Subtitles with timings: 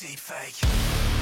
[0.00, 1.17] Deep fake.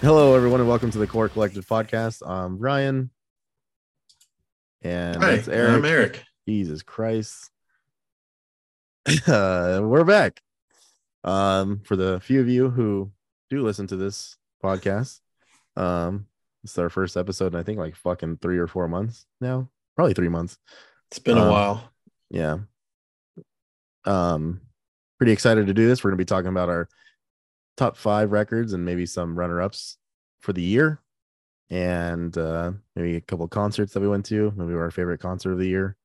[0.00, 2.22] Hello, everyone, and welcome to the Core Collective podcast.
[2.26, 3.10] I'm Ryan,
[4.82, 5.70] and Hi, that's Eric.
[5.76, 6.24] I'm Eric.
[6.48, 7.50] Jesus Christ,
[9.26, 10.40] uh, we're back.
[11.22, 13.10] Um, for the few of you who
[13.50, 15.20] do listen to this podcast,
[15.76, 16.26] um,
[16.64, 20.14] it's our first episode, and I think like fucking three or four months now, probably
[20.14, 20.56] three months.
[21.10, 21.92] It's been a Um, while.
[22.30, 22.58] Yeah.
[24.04, 24.62] Um,
[25.18, 26.02] pretty excited to do this.
[26.02, 26.88] We're gonna be talking about our
[27.76, 29.96] top five records and maybe some runner ups
[30.40, 31.00] for the year,
[31.70, 34.52] and uh, maybe a couple of concerts that we went to.
[34.56, 35.96] Maybe our favorite concert of the year.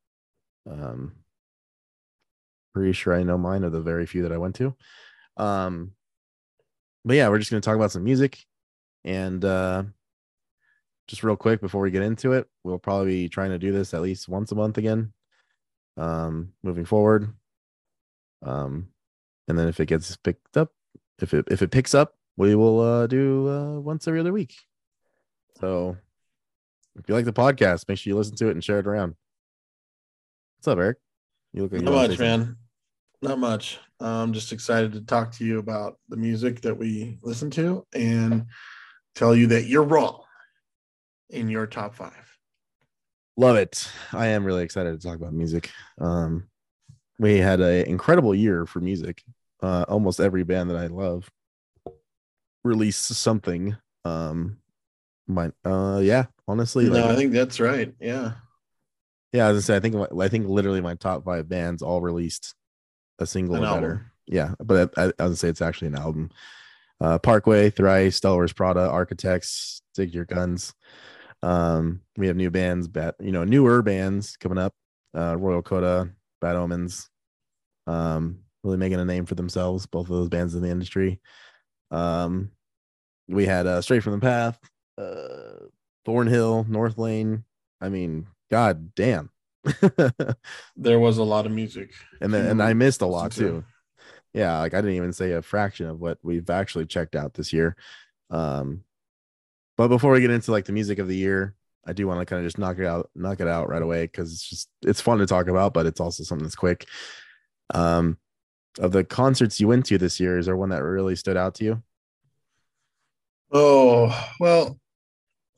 [0.69, 1.13] Um,
[2.73, 4.75] pretty sure I know mine of the very few that I went to.
[5.37, 5.91] Um,
[7.03, 8.45] but yeah, we're just gonna talk about some music,
[9.03, 9.83] and uh,
[11.07, 13.93] just real quick before we get into it, we'll probably be trying to do this
[13.93, 15.13] at least once a month again
[15.97, 17.33] um moving forward
[18.43, 18.87] um
[19.47, 20.71] and then if it gets picked up
[21.21, 24.55] if it if it picks up we will uh do uh once every other week.
[25.59, 25.97] So
[26.97, 29.15] if you like the podcast make sure you listen to it and share it around.
[30.57, 30.97] What's up eric?
[31.53, 32.57] You look like Not much, man.
[33.21, 33.79] Not much.
[33.99, 38.45] I'm just excited to talk to you about the music that we listen to and
[39.15, 40.21] tell you that you're wrong
[41.29, 42.37] in your top five.
[43.37, 43.89] love it.
[44.11, 45.71] I am really excited to talk about music.
[45.99, 46.47] Um
[47.17, 49.23] we had an incredible year for music
[49.65, 51.29] uh almost every band that i love
[52.63, 54.57] released something um
[55.27, 57.93] my uh yeah honestly no, like, I think that's right.
[57.99, 58.33] Yeah.
[59.33, 62.53] yeah as i say i think i think literally my top five bands all released
[63.19, 66.29] a single or better yeah but i, I would say it's actually an album
[67.01, 70.75] uh parkway thrice Wars prada architects dig your guns
[71.41, 74.73] um we have new bands bat you know newer bands coming up
[75.17, 76.09] uh royal coda
[76.39, 77.09] bad omens
[77.87, 81.21] um really making a name for themselves both of those bands in the industry.
[81.91, 82.51] Um
[83.27, 84.59] we had uh straight from the path
[84.97, 85.65] uh
[86.03, 87.43] thornhill Northlane.
[87.79, 89.29] I mean god damn.
[90.75, 91.91] There was a lot of music.
[92.21, 93.63] and then and i missed a lot too.
[94.33, 97.53] Yeah like i didn't even say a fraction of what we've actually checked out this
[97.53, 97.75] year.
[98.29, 98.83] Um
[99.77, 101.53] but before we get into like the music of the year
[101.85, 104.05] i do want to kind of just knock it out knock it out right away
[104.05, 106.87] because it's just it's fun to talk about but it's also something that's quick.
[107.73, 108.17] Um
[108.79, 111.55] of the concerts you went to this year is there one that really stood out
[111.55, 111.83] to you
[113.51, 114.77] Oh, well,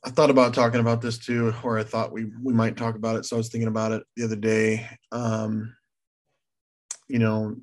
[0.04, 3.16] I thought about talking about this too, or I thought we we might talk about
[3.16, 3.26] it.
[3.26, 4.88] So I was thinking about it the other day.
[5.12, 5.76] Um,
[7.08, 7.56] you know,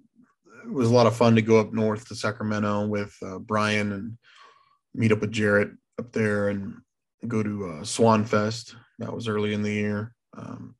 [0.64, 3.93] it was a lot of fun to go up north to Sacramento with uh, Brian
[3.93, 4.19] and
[4.94, 5.70] meet up with Jarrett
[6.00, 6.78] up there and
[7.28, 8.75] go to uh, Swanfest.
[8.98, 10.14] That was early in the year.
[10.37, 10.75] Um,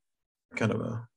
[0.55, 1.07] kind of a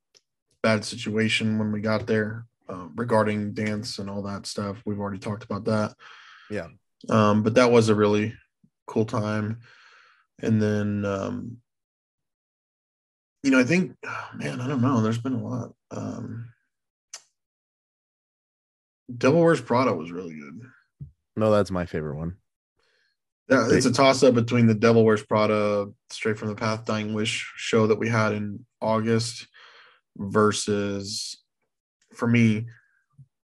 [0.63, 4.83] bad situation when we got there uh, regarding dance and all that stuff.
[4.85, 5.95] We've already talked about that
[6.51, 6.69] yeah
[7.09, 8.35] um, but that was a really
[8.87, 9.61] cool time.
[10.41, 11.59] And then, um,
[13.43, 15.01] you know, I think, oh, man, I don't know.
[15.01, 15.73] There's been a lot.
[15.91, 16.51] Um,
[19.17, 20.61] Devil Wears Prada was really good.
[21.37, 22.37] no that's my favorite one
[23.49, 27.15] Yeah, it's a toss up between the Devil Wears Prada, Straight from the Path, Dying
[27.15, 29.47] Wish show that we had in August
[30.17, 31.43] versus,
[32.19, 32.67] for me,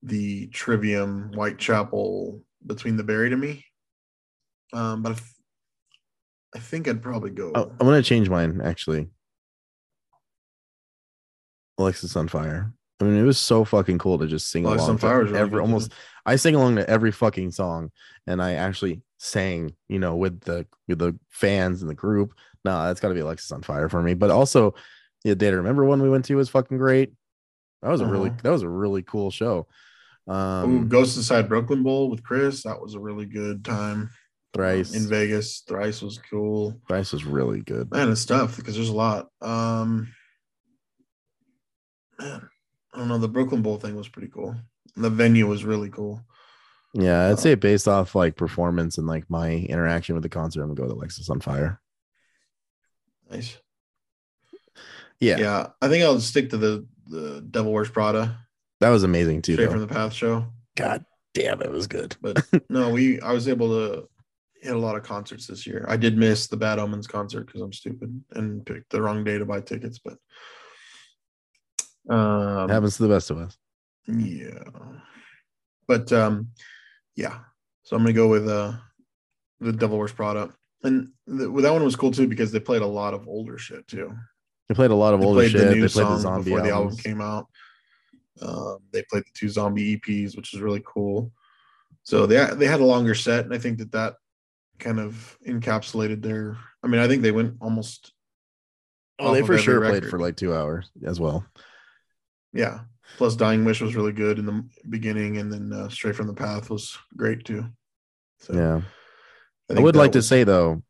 [0.02, 3.64] the Trivium Whitechapel Between the Buried and Me.
[4.72, 5.28] Um, but I, th-
[6.56, 7.52] I think I'd probably go.
[7.54, 9.08] oh, i'm gonna change mine actually
[11.78, 15.18] Alexisonfire i mean it was so fucking cool to just sing Alexis along on Fire
[15.18, 15.62] to was really every good, too.
[15.62, 15.92] almost
[16.26, 17.90] I sing along to every fucking song,
[18.26, 22.32] and I actually sang, you know, with the with the fans and the group.
[22.64, 24.14] No, that's got to be Alexisonfire for me.
[24.14, 24.74] But also,
[25.22, 27.12] Yeah, Day to Remember one we went to was fucking great.
[27.84, 28.40] That was a really Uh-huh.
[28.42, 29.68] that was a really cool show.
[30.28, 32.62] Ooh, Um, Ghost Inside Brooklyn Bowl with Chris.
[32.62, 34.08] That was a really good time.
[34.54, 35.60] Thrice, in Vegas.
[35.68, 36.80] Thrice was cool.
[36.88, 37.90] Thrice was really good.
[37.90, 39.28] Man, it's tough because there's a lot.
[39.42, 40.08] Um,
[42.18, 42.48] man,
[42.94, 43.18] I don't know.
[43.18, 44.54] The Brooklyn Bowl thing was pretty cool.
[44.96, 46.22] The venue was really cool.
[46.94, 50.62] Yeah, I'd Uh, say based off like performance and like my interaction with the concert,
[50.62, 51.78] I'm gonna go with Alexisonfire.
[53.30, 53.58] Nice.
[55.20, 58.38] Yeah, Yeah, I think I'll stick to the the Devil Wears Prada
[58.80, 59.54] that was amazing too.
[59.54, 59.72] straight though.
[59.72, 60.46] from the Path show.
[60.76, 62.16] God damn, it was good.
[62.20, 64.08] But no, we I was able to
[64.60, 65.86] hit a lot of concerts this year.
[65.88, 69.38] I did miss the Bad Omens concert because I'm stupid and picked the wrong day
[69.38, 69.98] to buy tickets.
[69.98, 70.18] But
[72.14, 73.56] um, happens to the best of us.
[74.06, 74.64] Yeah.
[75.86, 76.50] But um
[77.16, 77.38] yeah.
[77.84, 78.72] So I'm gonna go with uh
[79.60, 80.50] the Devil Wears Prada.
[80.82, 83.88] And the, that one was cool too because they played a lot of older shit
[83.88, 84.14] too.
[84.68, 85.60] They played a lot of They older played shit.
[85.60, 87.46] the They new played the zombie before the album came out.
[88.40, 91.32] Um, they played the two zombie EPs, which is really cool.
[92.02, 94.14] So they they had a longer set, and I think that that
[94.78, 96.56] kind of encapsulated their.
[96.82, 98.12] I mean, I think they went almost.
[99.18, 101.46] Oh, they for sure played for like two hours as well.
[102.52, 102.80] Yeah.
[103.16, 106.34] Plus, Dying Wish was really good in the beginning, and then uh, Straight from the
[106.34, 107.66] Path was great too.
[108.40, 108.80] So Yeah.
[109.70, 110.82] I, think would like to say though,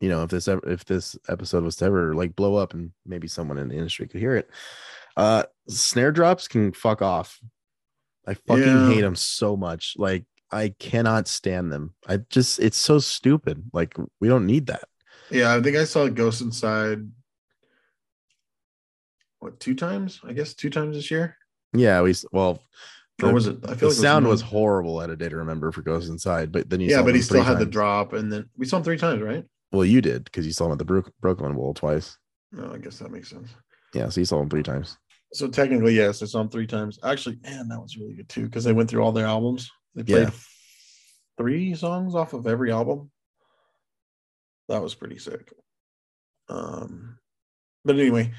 [0.00, 2.92] you know, if this ever if this episode was to ever like blow up and
[3.06, 4.50] maybe someone in the industry could hear it,
[5.16, 7.38] uh snare drops can fuck off.
[8.26, 8.86] I fucking Yeah.
[8.86, 9.94] hate them so much.
[9.96, 11.94] Like I cannot stand them.
[12.06, 13.64] I just it's so stupid.
[13.72, 14.84] Like we don't need that.
[15.30, 17.08] Yeah, I think I saw Ghost Inside.
[19.38, 20.20] What two times?
[20.24, 21.36] I guess two times this year.
[21.72, 22.62] Yeah, we well
[23.22, 23.58] Or was it?
[23.64, 24.50] I the feel like it sound was more.
[24.50, 27.22] horrill at a day to remember for Ghost Inside, but then you Yeah, but he
[27.22, 29.44] still three had the drop, and then we saw him three times, right?
[29.72, 32.16] Well, you did because you saw him at the Brook- Brooklyn Bowl twice.
[32.52, 33.48] No, I guess that makes sense.
[33.94, 34.98] Yeah, so you saw him three times.
[35.32, 36.98] So technically, yes, I saw him three times.
[37.04, 39.70] Actually, man, that was really good too because they went through all their albums.
[39.94, 40.30] They played Yeah.
[41.38, 43.10] three songs off of every album.
[44.68, 45.52] That was pretty sick.
[46.48, 47.18] Um,
[47.84, 48.32] but anyway,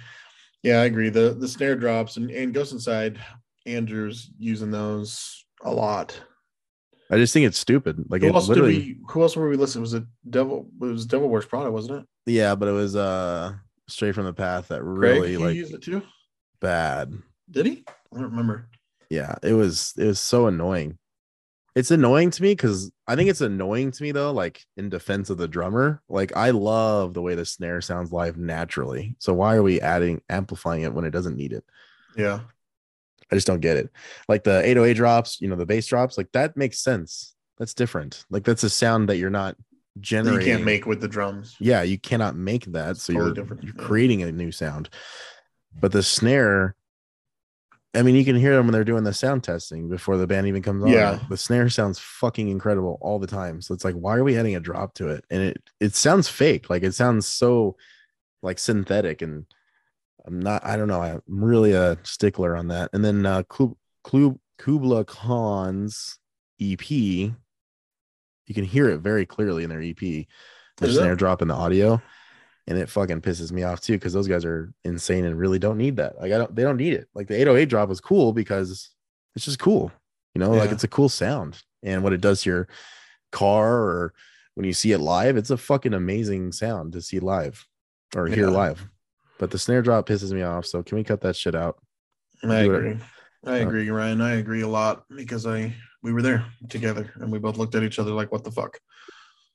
[0.63, 1.09] yeah, I agree.
[1.09, 3.19] The the snare drops and, and Ghost Inside,
[3.65, 6.21] Andrew's using those a lot.
[7.11, 8.05] I just think it's stupid.
[8.09, 8.97] Like Who it else did literally, we?
[9.09, 9.81] Who else were we listening?
[9.81, 10.69] Was it Devil?
[10.81, 12.07] It was Devil Wears Prada, wasn't it?
[12.31, 13.53] yeah, but it was uh
[13.87, 16.01] straight from the path that really he like used it too.
[16.61, 17.13] bad.
[17.49, 17.83] Did he?
[18.13, 18.69] I don't remember.
[19.09, 20.97] Yeah, it was it was so annoying.
[21.75, 25.29] It's annoying to me because I think it's annoying to me though, like in defense
[25.29, 26.01] of the drummer.
[26.09, 29.15] Like I love the way the snare sounds live naturally.
[29.19, 31.63] So why are we adding amplifying it when it doesn't need it?
[32.17, 32.41] Yeah,
[33.31, 33.89] I just don't get it.
[34.27, 37.35] Like the 808 drops, you know, the bass drops, like that makes sense.
[37.57, 38.25] That's different.
[38.29, 39.55] Like that's a sound that you're not
[39.95, 41.55] that you can't make with the drums.
[41.59, 42.97] yeah, you cannot make that.
[42.97, 43.83] So totally you're different, you're yeah.
[43.83, 44.89] creating a new sound.
[45.79, 46.75] But the snare,
[47.93, 50.47] I mean, you can hear them when they're doing the sound testing before the band
[50.47, 50.89] even comes on.
[50.89, 51.19] Yeah.
[51.29, 53.61] The snare sounds fucking incredible all the time.
[53.61, 55.25] So it's like, why are we adding a drop to it?
[55.29, 56.69] And it it sounds fake.
[56.69, 57.75] Like it sounds so
[58.41, 59.21] like synthetic.
[59.21, 59.45] And
[60.25, 61.01] I'm not, I don't know.
[61.01, 62.89] I'm really a stickler on that.
[62.93, 63.75] And then uh Kub,
[64.05, 66.19] Kub, Kublai Khan's
[66.61, 67.33] EP, you
[68.53, 69.97] can hear it very clearly in their EP.
[70.77, 71.05] There's an it?
[71.05, 72.01] snare drop in the audio
[72.67, 75.77] and it fucking pisses me off too because those guys are insane and really don't
[75.77, 76.19] need that.
[76.19, 77.07] Like I don't, they don't need it.
[77.15, 78.89] Like the 808 drop was cool because
[79.35, 79.91] it's just cool,
[80.35, 82.67] you know, like it's a cool sound and what it does to your
[83.31, 84.13] car or
[84.55, 87.65] when you see it live, it's a fucking amazing sound to see live
[88.15, 88.55] or hear Yeah.
[88.55, 88.87] live.
[89.41, 90.67] But the snare drop pisses me off.
[90.67, 91.79] So can we cut that shit out?
[92.43, 92.77] I Do it.
[92.77, 92.99] agree.
[93.43, 94.21] I Uh, agree, Ryan.
[94.21, 97.81] I agree a lot because I we were there together and we both looked at
[97.81, 98.79] each other like, "What the fuck?"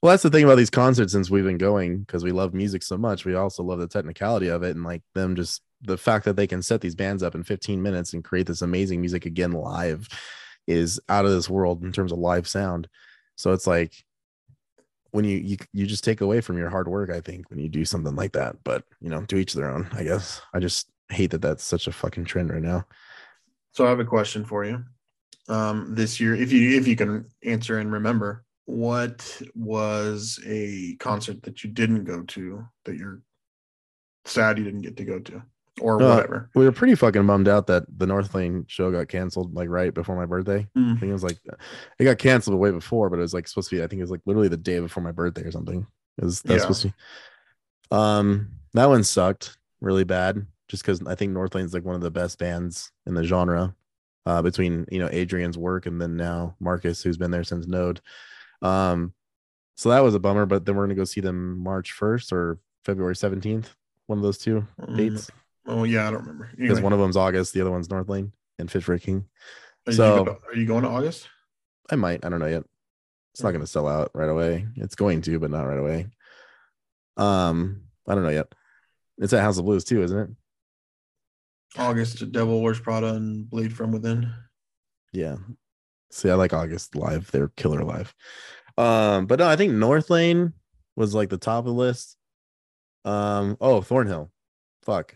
[0.02, 2.82] Well, that's the thing about these concerts since we've been going because we love music
[2.82, 3.24] so much.
[3.24, 6.48] We also love the technicality of it and like them just the fact that they
[6.48, 10.08] can set these bands up in 15 minutes and create this amazing music again live
[10.66, 12.88] is out of this world in terms of live sound.
[13.36, 13.92] So it's like
[15.16, 17.70] when you you you just take away from your hard work, I think, when you
[17.70, 18.62] do something like that.
[18.64, 20.42] But you know, to each their own, I guess.
[20.52, 22.84] I just hate that that's such a fucking trend right now.
[23.72, 24.84] So I have a question for you.
[25.48, 31.42] Um, this year, if you if you can answer and remember, what was a concert
[31.44, 33.22] that you didn't go to that you're
[34.26, 35.42] sad you didn't get to go to,
[35.80, 36.50] or Uh, whatever?
[36.54, 40.16] We were pretty fucking bummed out that the Northlane show got canceled like right before
[40.16, 40.68] my birthday.
[40.74, 40.98] I Mm.
[41.00, 41.38] think it was like
[41.98, 43.82] it got canceled way before, but it was like supposed to be.
[43.82, 45.86] I think it was like literally the day before my birthday or something.
[46.18, 46.58] That's Yeah.
[46.58, 46.94] supposed to be.
[47.90, 52.10] Um, that one sucked really bad, just because I think Northlane's like one of the
[52.10, 53.74] best bands in the genre.
[54.24, 58.00] Uh, between you know Adrian's work and then now Marcus, who's been there since Node.
[58.60, 59.12] Um,
[59.76, 60.46] so that was a bummer.
[60.46, 64.38] But then we're gonna go see them March first or February seventeenth, one of those
[64.38, 64.96] two Mm.
[64.96, 65.30] dates.
[65.66, 66.50] Oh yeah, I don't remember.
[66.56, 69.24] because Anyway, one of them's August, the other one's Northlane and Fish for King.
[69.86, 71.28] are, you so- going to, are you going to August?
[71.90, 72.24] I might.
[72.24, 72.64] I don't know yet.
[73.32, 74.66] It's not going to sell out right away.
[74.76, 76.06] It's going to, but not right away.
[77.16, 78.52] Um, I don't know yet.
[79.18, 80.30] It's at House of Blues too, isn't it?
[81.78, 84.32] August, Devil Wears Prada and Bleed from Within.
[85.12, 85.36] Yeah.
[86.10, 87.30] See, I like August live.
[87.30, 88.14] They're killer live.
[88.78, 90.52] Um, but no, I think Northlane
[90.96, 92.16] was like the top of the list.
[93.04, 94.30] Um, oh, Thornhill.
[94.82, 95.14] Fuck.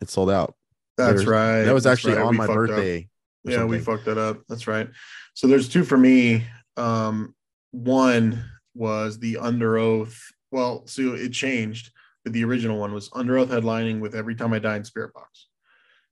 [0.00, 0.54] It sold out.
[0.96, 1.62] That's There's- right.
[1.62, 2.24] That was actually right.
[2.24, 3.08] on We my birthday.
[3.44, 4.42] Yeah, we fucked that up.
[4.48, 4.88] That's right.
[5.34, 6.44] So there's two for me.
[6.76, 7.34] Um,
[7.70, 10.16] one was the Underoath.
[10.50, 11.92] Well, so it changed,
[12.24, 15.46] but the original one was Underoath headlining with Every Time I Die in Spiritbox.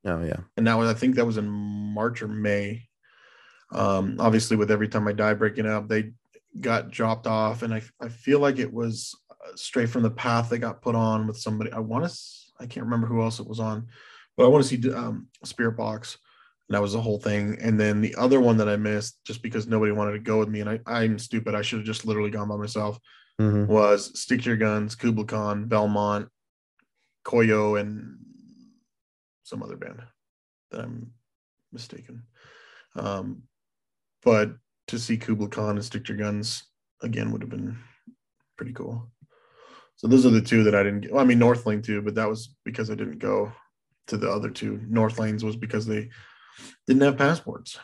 [0.09, 0.37] Oh yeah.
[0.57, 2.87] and that was I think that was in March or May.
[3.73, 6.13] Um, obviously, with every time I die breaking up, they
[6.61, 10.49] got dropped off, and I I feel like it was uh, straight from the path
[10.49, 11.73] they got put on with somebody.
[11.73, 12.11] I want to
[12.61, 13.87] I can't remember who else it was on,
[14.37, 16.17] but I want to see um, Spiritbox,
[16.69, 17.59] and that was the whole thing.
[17.61, 20.49] And then the other one that I missed just because nobody wanted to go with
[20.49, 21.55] me, and I I'm stupid.
[21.55, 22.99] I should have just literally gone by myself.
[23.41, 23.67] Mhm.
[23.67, 26.29] Was Stick to Your Guns, Kublai Khan, Belmont,
[27.25, 28.19] Koyo, and
[29.43, 30.03] some other band
[30.71, 31.13] that I'm
[31.73, 32.23] mistaken.
[32.95, 33.43] Um,
[34.23, 34.57] but
[34.89, 36.65] to see Kublai Khan and Stick to Your Guns
[37.03, 37.79] again would have been
[38.57, 39.11] pretty cool.
[39.97, 41.13] So those are the two that I didn't get.
[41.13, 43.51] Well, I mean, Northlane too, but that was because I didn't go
[44.09, 44.81] to the other two.
[44.89, 46.11] North Lanes was because they
[46.87, 47.79] didn't have passports,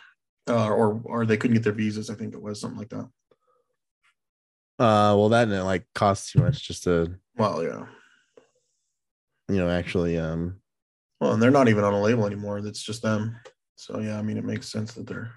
[0.49, 2.11] uh, or or they couldn't get their visas.
[2.11, 3.09] I think it was something like that.
[4.79, 7.87] Uh well that it like costs too much just to Well, yeah.
[9.49, 10.61] you know actually um
[11.21, 12.63] Well, and they're not even on a label anymore.
[12.63, 13.37] That's just them.
[13.77, 15.31] So yeah, I mean, it makes sense that they're.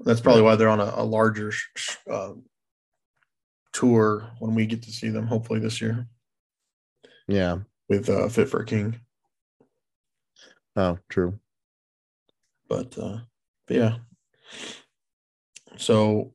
[0.00, 2.32] That's probably why they're on a, a larger sh- sh- uh,
[3.72, 5.26] tour when we get to see them.
[5.26, 6.06] Hopefully this year
[7.28, 7.58] yeah.
[7.88, 9.00] with uh, Fit for a King.
[10.76, 11.38] Oh, true.
[12.68, 13.18] But, uh,
[13.66, 13.96] but yeah.
[15.76, 16.34] So,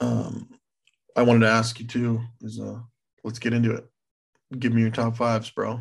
[0.00, 0.48] um,
[1.16, 2.20] I wanted to ask you too.
[2.42, 2.80] Is uh,
[3.24, 3.86] let's get into it.
[4.58, 5.80] Give me your top fives, bro.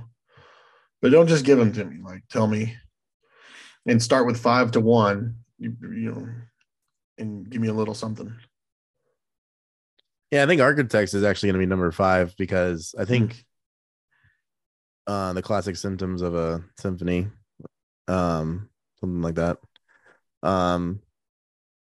[1.01, 2.01] But don't just give them to me.
[2.01, 2.75] Like, tell me,
[3.85, 5.35] and start with five to one.
[5.57, 6.27] You, you know,
[7.17, 8.33] and give me a little something.
[10.35, 13.45] Yeah, I think Architects is actually going to be number five because I think
[15.07, 17.29] uh, the classic symptoms of a symphony,
[18.09, 18.67] um,
[18.99, 19.59] something like that.
[20.43, 20.99] Um,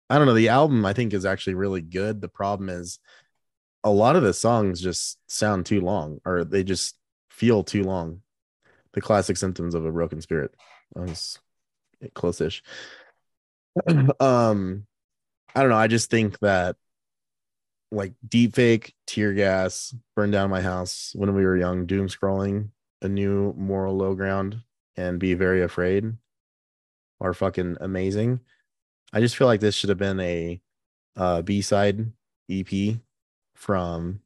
[0.08, 0.32] I don't know.
[0.32, 2.22] The album I think is actually really good.
[2.22, 2.98] The problem is
[3.84, 6.96] a lot of the songs just sound too long, or they just
[7.28, 8.22] feel too long.
[8.94, 10.54] The classic symptoms of a broken spirit.
[10.94, 11.38] That was
[12.14, 12.62] close-ish.
[14.18, 14.86] um,
[15.54, 15.76] I don't know.
[15.76, 16.76] I just think that
[17.92, 22.68] like deep fake, tear gas, burn down my house when we were young, doom scrolling,
[23.02, 24.60] a new moral low ground,
[24.96, 26.12] and be very afraid
[27.20, 28.40] are fucking amazing.
[29.12, 30.60] I just feel like this should have been a
[31.16, 32.12] uh B-side
[32.50, 32.96] EP
[33.54, 34.20] from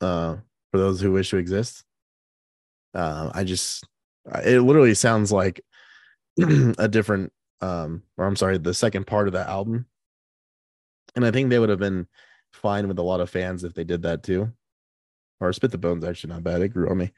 [0.00, 0.36] uh
[0.70, 1.84] for those who wish to exist.
[2.94, 3.86] Uh, I just
[4.44, 5.60] it literally sounds like
[6.78, 9.86] a different um or I'm sorry, the second part of the album.
[11.16, 12.06] And I think they would have been
[12.52, 14.52] fine with a lot of fans if they did that too.
[15.40, 16.62] Or Spit the Bones actually not bad.
[16.62, 17.12] It grew on me.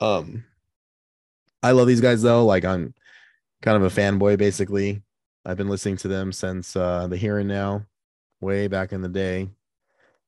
[0.00, 0.44] Um
[1.62, 2.44] I love these guys though.
[2.44, 2.94] Like I'm
[3.62, 5.02] kind of a fanboy basically.
[5.44, 7.86] I've been listening to them since uh the here and now,
[8.40, 9.48] way back in the day.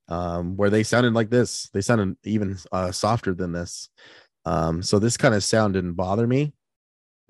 [0.09, 1.69] Um, where they sounded like this.
[1.73, 3.91] They sounded even uh softer than this.
[4.45, 6.53] Um, so this kind of sound didn't bother me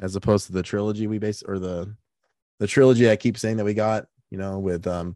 [0.00, 1.95] as opposed to the trilogy we base or the
[2.59, 5.14] the trilogy I keep saying that we got, you know, with um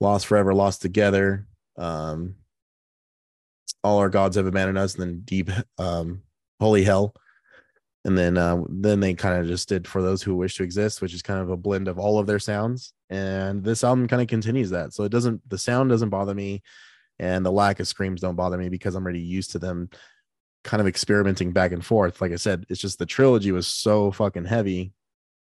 [0.00, 1.46] Lost Forever, Lost Together,
[1.76, 2.36] um
[3.82, 6.22] All Our Gods Have Abandoned Us, and then Deep um
[6.60, 7.14] Holy Hell.
[8.04, 11.00] And then uh then they kind of just did For Those Who Wish to Exist,
[11.00, 12.92] which is kind of a blend of all of their sounds.
[13.10, 14.92] And this album kind of continues that.
[14.92, 16.62] So it doesn't the sound doesn't bother me
[17.18, 19.88] and the lack of screams don't bother me because I'm already used to them
[20.64, 22.20] kind of experimenting back and forth.
[22.20, 24.92] Like I said, it's just the trilogy was so fucking heavy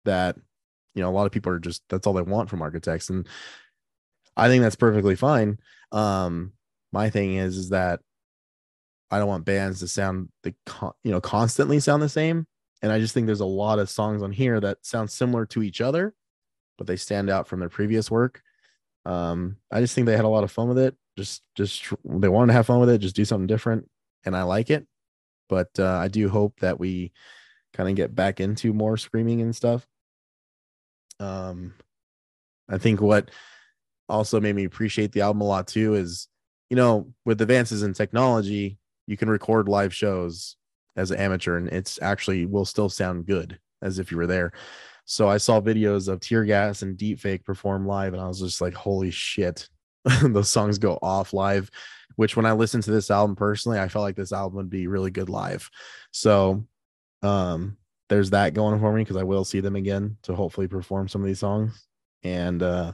[0.05, 0.37] that
[0.95, 3.27] you know a lot of people are just that's all they want from architects and
[4.37, 5.59] I think that's perfectly fine.
[5.93, 6.53] Um
[6.93, 8.01] my thing is is that
[9.11, 12.47] I don't want bands to sound the con- you know constantly sound the same
[12.83, 15.63] and I just think there's a lot of songs on here that sound similar to
[15.63, 16.15] each other
[16.79, 18.43] but they stand out from their previous work.
[19.05, 20.97] Um I just think they had a lot of fun with it.
[21.17, 23.89] Just just they wanted to have fun with it, just do something different
[24.25, 24.87] and I like it.
[25.49, 27.13] But uh, I do hope that we
[27.73, 29.87] kind of get back into more screaming and stuff.
[31.21, 31.75] Um,
[32.69, 33.31] I think what
[34.09, 36.29] also made me appreciate the album a lot too is,
[36.71, 40.57] you know, with advances in technology, you can record live shows
[40.97, 44.53] as an amateur, and it's actually will still sound good as if you were there.
[45.05, 48.41] So I saw videos of Tear Gas and Deep Fake perform live, and I was
[48.41, 49.69] just like, holy shit,
[50.23, 51.71] those songs go off live.
[52.17, 54.87] Which when I listened to this album personally, I felt like this album would be
[54.87, 55.71] really good live.
[56.13, 56.65] So
[57.23, 57.77] um
[58.09, 61.21] there's that going for me because I will see them again to hopefully perform some
[61.21, 61.87] of these songs.
[62.23, 62.93] And uh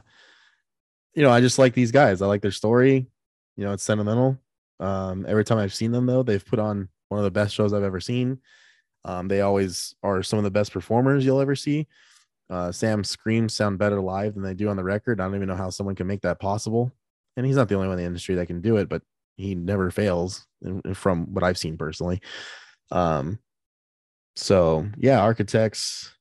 [1.13, 2.21] you know, I just like these guys.
[2.21, 3.07] I like their story.
[3.55, 4.39] You know, it's sentimental.
[4.79, 7.73] Um, every time I've seen them though, they've put on one of the best shows
[7.73, 8.39] I've ever seen.
[9.05, 11.87] Um, they always are some of the best performers you'll ever see.
[12.49, 15.19] Uh, Sam's screams sound better live than they do on the record.
[15.19, 16.91] I don't even know how someone can make that possible.
[17.35, 19.01] And he's not the only one in the industry that can do it, but
[19.37, 20.45] he never fails
[20.93, 22.21] from what I've seen personally.
[22.91, 23.39] Um,
[24.35, 26.11] so yeah, Architects,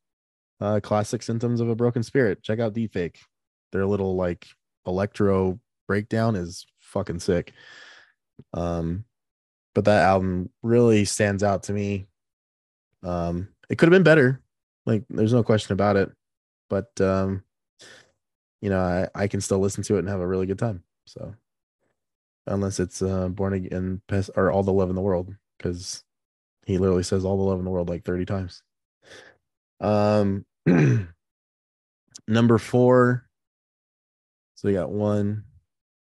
[0.60, 2.42] uh, classic symptoms of a broken spirit.
[2.42, 3.16] Check out Deepfake.
[3.74, 4.46] a little like
[4.86, 7.52] electro breakdown is fucking sick.
[8.54, 9.04] Um,
[9.74, 12.06] but that album really stands out to me.
[13.02, 14.40] Um, it could have been better,
[14.86, 16.10] like there's no question about it.
[16.68, 17.42] But um,
[18.60, 20.82] you know, I, I can still listen to it and have a really good time.
[21.06, 21.34] So
[22.46, 24.00] unless it's uh born again
[24.36, 26.04] or all the love in the world, because
[26.66, 28.62] he literally says all the love in the world like 30 times.
[29.80, 30.44] Um
[32.28, 33.26] number four.
[34.62, 35.42] So we got one.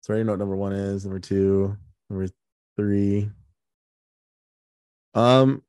[0.02, 1.78] So I already know what number one is, number two,
[2.10, 2.28] number
[2.76, 3.30] three.
[5.14, 5.62] Um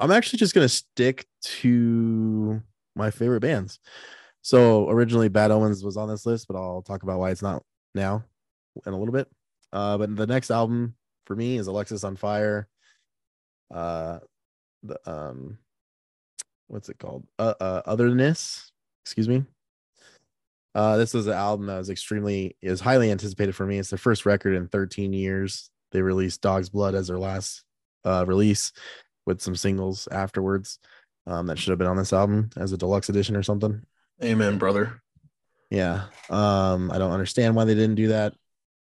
[0.00, 1.28] I'm actually just gonna stick
[1.60, 2.60] to
[2.96, 3.78] my favorite bands.
[4.42, 7.62] So originally Bad Omens was on this list, but I'll talk about why it's not
[7.94, 8.24] now
[8.84, 9.28] in a little bit.
[9.72, 12.64] Uh, but the next album for me is Alexisonfire.
[13.72, 14.18] Uh,
[14.82, 15.58] the um,
[16.66, 17.24] what's it called?
[17.38, 18.72] Uh, uh, Otherness.
[19.04, 19.44] Excuse me.
[20.78, 23.80] Uh, this was an album that was extremely is highly anticipated for me.
[23.80, 25.72] It's their first record in 13 years.
[25.90, 27.64] They released Dog's Blood as their last
[28.04, 28.70] uh, release
[29.26, 30.78] with some singles afterwards.
[31.26, 33.82] Um, that should have been on this album as a deluxe edition or something.
[34.22, 35.02] Amen, brother.
[35.68, 36.04] Yeah.
[36.30, 38.34] Um, I don't understand why they didn't do that.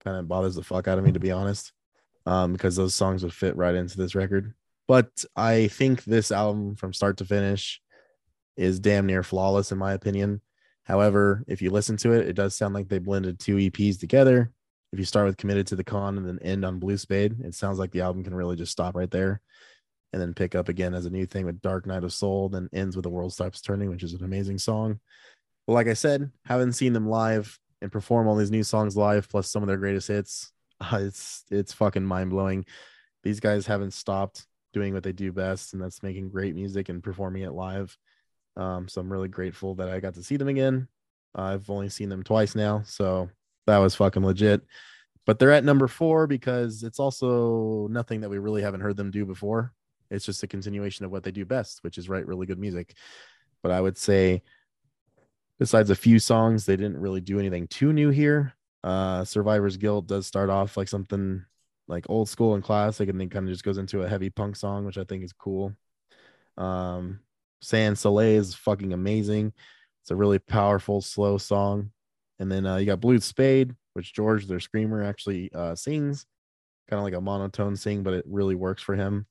[0.03, 1.73] Kind of bothers the fuck out of me to be honest.
[2.25, 4.55] Um, because those songs would fit right into this record.
[4.87, 7.79] But I think this album from start to finish
[8.57, 10.41] is damn near flawless in my opinion.
[10.83, 14.51] However, if you listen to it, it does sound like they blended two EPs together.
[14.91, 17.55] If you start with Committed to the Con and then end on Blue Spade, it
[17.55, 19.41] sounds like the album can really just stop right there
[20.13, 22.69] and then pick up again as a new thing with Dark Night of Soul, then
[22.71, 24.99] ends with The World Stops Turning, which is an amazing song.
[25.65, 29.27] But like I said, haven't seen them live and perform all these new songs live,
[29.27, 30.49] plus some of their greatest hits.
[30.81, 32.65] Uh, it's it's fucking mind blowing.
[33.21, 37.01] These guys haven't stopped doing what they do best, and that's making great music and
[37.01, 37.95] performing it live.
[38.55, 40.87] Um, so I'm really grateful that I got to see them again.
[41.37, 43.29] Uh, I've only seen them twice now, so
[43.65, 44.61] that was fucking legit.
[45.25, 49.11] But they're at number four because it's also nothing that we really haven't heard them
[49.11, 49.73] do before.
[50.11, 52.95] It's just a continuation of what they do best, which is write really good music.
[53.61, 54.43] But I would say,
[55.59, 58.53] besides a few songs, they didn't really do anything too new here.
[58.83, 61.43] Uh, Survivor's Guilt does start off like something
[61.87, 64.55] like old school and classic, and then kind of just goes into a heavy punk
[64.57, 65.73] song, which I think is cool.
[66.57, 67.21] Um,
[67.63, 69.53] Sans Soleil is fucking amazing.
[70.01, 71.91] It's a really powerful, slow song.
[72.39, 76.25] And then uh, you got Blue Spade, which George, their screamer, actually uh, sings,
[76.89, 79.25] kind of like a monotone sing, but it really works for him.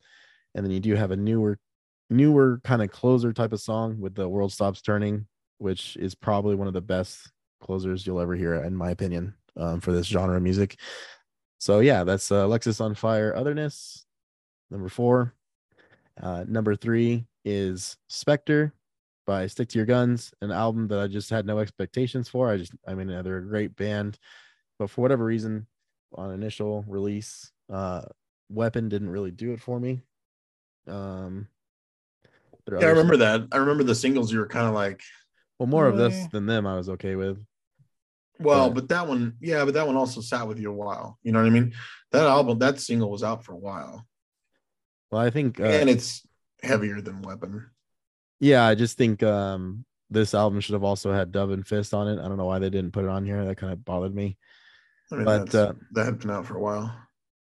[0.54, 1.58] And then you do have a newer,
[2.08, 5.26] newer kind of closer type of song with the World Stops Turning,
[5.58, 9.80] which is probably one of the best closers you'll ever hear, in my opinion, um,
[9.80, 10.78] for this genre of music.
[11.58, 12.48] So yeah, that's uh,
[12.96, 14.06] Fire, Otherness,
[14.70, 15.34] number four.
[16.20, 18.72] Uh, number three is Spectre
[19.26, 22.50] by Stick to Your Guns, an album that I just had no expectations for.
[22.50, 24.18] I just, I mean, they're a great band,
[24.78, 25.66] but for whatever reason,
[26.14, 28.02] on initial release, uh,
[28.48, 30.02] Weapon didn't really do it for me.
[30.86, 31.48] Um,
[32.70, 33.48] yeah, I remember that.
[33.50, 34.32] I remember the singles.
[34.32, 35.02] You were kind of like,
[35.58, 36.66] well, more of this than them.
[36.66, 37.44] I was okay with.
[38.38, 41.18] Well, but, but that one, yeah, but that one also sat with you a while.
[41.22, 41.72] You know what I mean?
[42.10, 44.06] That album, that single was out for a while.
[45.10, 46.26] Well, I think, uh, and it's
[46.62, 47.70] heavier than Weapon.
[48.40, 52.08] Yeah, I just think um this album should have also had Dove and Fist on
[52.08, 52.18] it.
[52.18, 53.44] I don't know why they didn't put it on here.
[53.44, 54.36] That kind of bothered me.
[55.10, 56.94] I mean, but uh, that had been out for a while.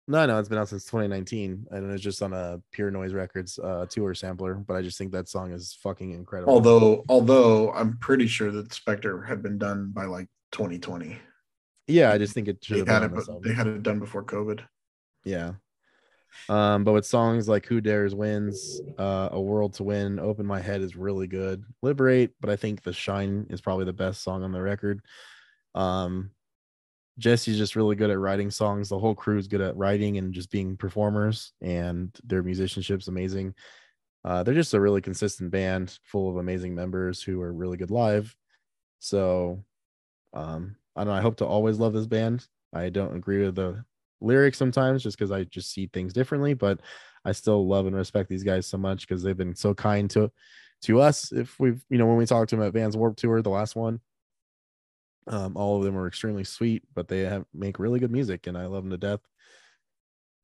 [0.06, 3.58] No, no, it's been out since 2019, and it's just on a Pure Noise Records
[3.58, 4.54] uh, tour sampler.
[4.54, 6.52] But I just think that song is fucking incredible.
[6.52, 11.18] Although, although I'm pretty sure that Spectre had been done by like 2020.
[11.88, 13.42] Yeah, I just think it should have had it.
[13.42, 14.60] They had it done before COVID.
[15.24, 15.52] Yeah.
[16.48, 20.60] Um, but with songs like Who Dares Wins, uh, A World to Win, Open My
[20.60, 21.64] Head is really good.
[21.82, 25.02] Liberate, but I think The Shine is probably the best song on the record.
[25.74, 26.30] Um,
[27.18, 28.88] Jesse's just really good at writing songs.
[28.88, 33.54] The whole crew is good at writing and just being performers, and their musicianship's amazing.
[34.24, 37.90] Uh, they're just a really consistent band full of amazing members who are really good
[37.90, 38.34] live.
[39.00, 39.64] So,
[40.32, 41.18] um, I don't know.
[41.18, 42.46] I hope to always love this band.
[42.72, 43.84] I don't agree with the
[44.20, 46.80] lyrics sometimes just because I just see things differently, but
[47.24, 50.30] I still love and respect these guys so much because they've been so kind to
[50.82, 51.32] to us.
[51.32, 53.76] If we've, you know, when we talked to them at Vans Warp Tour, the last
[53.76, 54.00] one,
[55.26, 58.56] um, all of them were extremely sweet, but they have make really good music, and
[58.56, 59.20] I love them to death.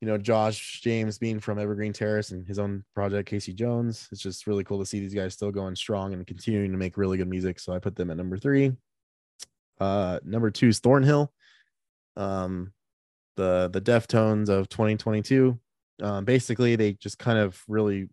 [0.01, 4.07] You know, Josh James being from Evergreen Terrace and his own project, Casey Jones.
[4.11, 6.97] It's just really cool to see these guys still going strong and continuing to make
[6.97, 7.59] really good music.
[7.59, 8.73] So I put them at number three.
[9.79, 11.31] Uh, number two is Thornhill.
[12.17, 12.71] Um,
[13.35, 15.59] the the Deftones of 2022.
[16.01, 18.09] Um, basically, they just kind of really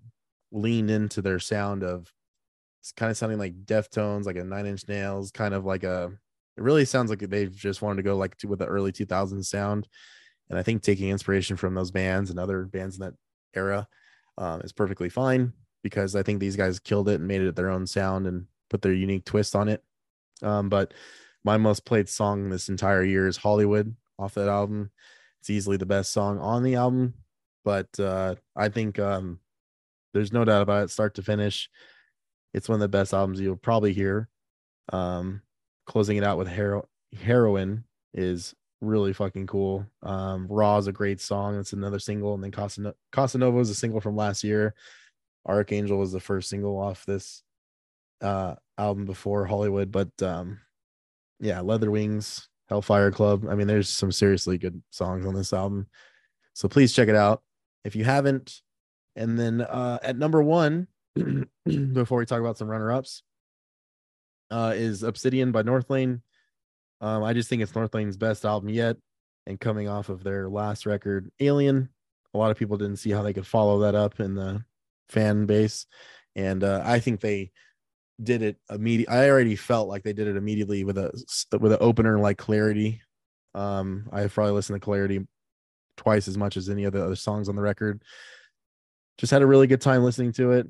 [0.53, 2.13] leaned into their sound of
[2.81, 6.13] it's kind of sounding like Deftones, like a Nine Inch Nails, kind of like a.
[6.57, 9.47] It really sounds like they've just wanted to go like to with the early 2000s
[9.47, 9.89] sound,
[10.51, 13.15] and I think taking inspiration from those bands and other bands in that
[13.55, 13.89] era
[14.39, 17.71] um, is perfectly fine because I think these guys killed it and made it their
[17.71, 19.83] own sound and put their unique twist on it.
[20.43, 20.95] Um, but
[21.45, 24.91] my most played song this entire year is Hollywood off that album.
[25.41, 27.15] It's easily the best song on the album,
[27.65, 29.41] but uh, I think um,
[30.15, 31.69] there's no doubt about it, start to finish.
[32.55, 34.29] It's one of the best albums you'll probably hear.
[34.93, 35.43] Um,
[35.87, 36.89] closing it out with Hero-
[37.21, 39.87] Heroin is really fucking cool.
[40.03, 41.59] Um, Raw is a great song.
[41.59, 44.75] It's another single, and then Casanova, Casa is a single from last year.
[45.47, 47.43] Archangel was the first single off this
[48.21, 50.61] uh album before Hollywood, but um
[51.41, 53.47] yeah, Leather Wings, Hellfire Club.
[53.51, 55.89] I mean, there's some seriously good songs on this album.
[56.55, 57.43] So please check it out
[57.85, 58.63] if you haven't.
[59.15, 60.87] And then uh, at number one,
[61.67, 63.23] before we talk about some runner ups,
[64.51, 66.23] uh, is Obsidian by Northlane.
[67.03, 68.97] Um, I just think it's Northlane's best album yet.
[69.47, 71.91] And coming off of their last record, Alien,
[72.33, 74.65] a lot of people didn't see how they could follow that up in the
[75.11, 75.85] fan base.
[76.35, 77.51] And uh, I think they
[78.23, 79.11] did it immediate.
[79.11, 81.11] I already felt like they did it immediately with a
[81.59, 83.01] with an opener like Clarity.
[83.55, 85.27] Um, I probably listened to Clarity
[85.97, 88.03] twice as much as any of the other songs on the record.
[89.19, 90.67] Just had a really good time listening to it.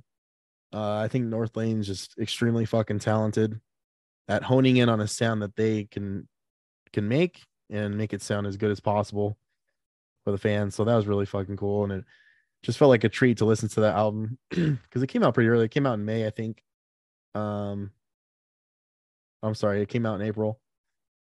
[0.72, 3.61] Uh, I think North Northlane's just extremely fucking talented
[4.28, 6.28] at honing in on a sound that they can
[6.92, 9.37] can make and make it sound as good as possible
[10.24, 10.74] for the fans.
[10.74, 12.05] So that was really fucking cool, and it
[12.62, 15.48] just felt like a treat to listen to that album because it came out pretty
[15.48, 15.66] early.
[15.66, 16.62] It came out in May, I think.
[17.35, 17.90] Um,
[19.42, 20.61] I'm sorry, it came out in April.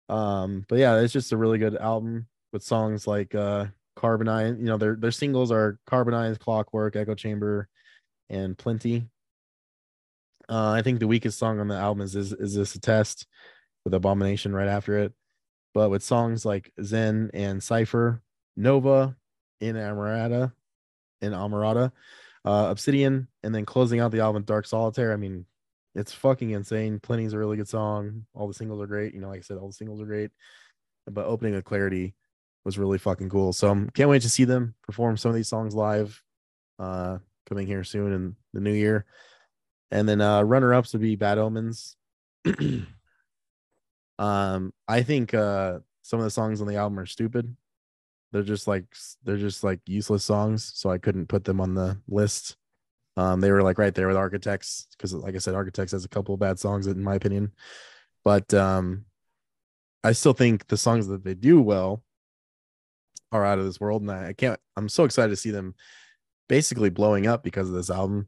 [0.09, 3.65] Um, but yeah, it's just a really good album with songs like uh
[3.97, 4.57] Carbonize.
[4.57, 7.67] You know, their their singles are Carbonize, Clockwork, Echo Chamber,
[8.29, 9.09] and Plenty.
[10.49, 13.27] Uh, I think the weakest song on the album is is, is this a test
[13.83, 15.13] with Abomination right after it.
[15.73, 18.21] But with songs like Xen and Cipher,
[18.55, 19.15] Nova,
[19.61, 20.53] Inamorata,
[21.21, 21.91] in Amarata,
[22.45, 25.13] uh, Obsidian, and then closing out the album Dark Solitaire.
[25.13, 25.45] I mean,
[25.97, 26.99] it's fucking insane.
[26.99, 28.25] Plenty's a really good song.
[28.33, 29.13] All the singles are great.
[29.13, 30.31] You know, like I said, all the singles are great.
[31.09, 32.15] But opening with Clarity
[32.63, 33.51] was really fucking cool.
[33.53, 36.21] So um, can't wait to see them perform some of these songs live.
[36.79, 39.05] Uh, coming here soon in the new year.
[39.89, 41.95] And then uh runner ups would be Bad Omens.
[44.19, 47.55] um, I think uh some of the songs on the album are stupid.
[48.31, 48.85] They're just like
[49.23, 52.57] they're just like useless songs, so I couldn't put them on the list.
[53.17, 56.09] Um, they were like right there with Architects because, like I said, Architects has a
[56.09, 57.51] couple of bad songs in my opinion,
[58.23, 59.05] but um,
[60.03, 62.03] I still think the songs that they do well
[63.31, 64.59] are out of this world, and I, I can't.
[64.77, 65.75] I'm so excited to see them
[66.47, 68.27] basically blowing up because of this album.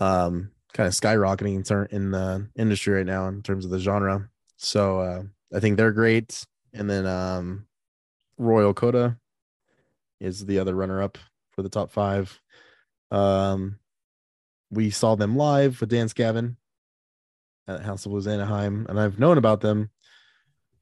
[0.00, 3.80] Um, kind of skyrocketing in, ter- in the industry right now in terms of the
[3.80, 4.28] genre.
[4.56, 5.22] So uh,
[5.54, 6.44] I think they're great.
[6.72, 7.66] And then um,
[8.36, 9.18] Royal Coda
[10.20, 11.18] is the other runner up
[11.52, 12.38] for the top five.
[13.10, 13.78] Um,
[14.70, 16.56] we saw them live with Dance Gavin
[17.66, 19.90] at House of Blues Anaheim, and I've known about them,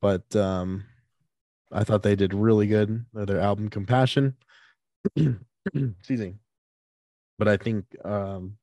[0.00, 0.84] but um,
[1.72, 4.36] I thought they did really good their album Compassion.
[5.16, 6.34] Excuse me.
[7.38, 8.56] But I think um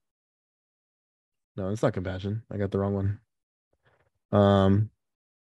[1.55, 2.43] no, it's not Compassion.
[2.51, 3.19] I got the wrong one.
[4.31, 4.89] Um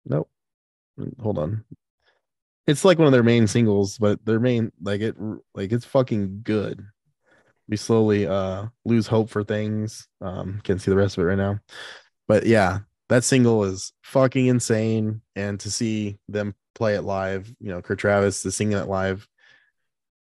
[0.07, 0.31] nope.
[1.21, 1.65] Hold on.
[2.67, 5.17] It's like one of their main singles, but their main like it
[5.55, 6.87] like it's fucking good
[7.71, 10.09] we slowly uh lose hope for things.
[10.21, 11.61] Um, can't see the rest of it right now.
[12.29, 15.23] But yeah, that single is fucking insane.
[15.37, 19.27] And to see them play it live, you know, Kurt Travis, the singing it live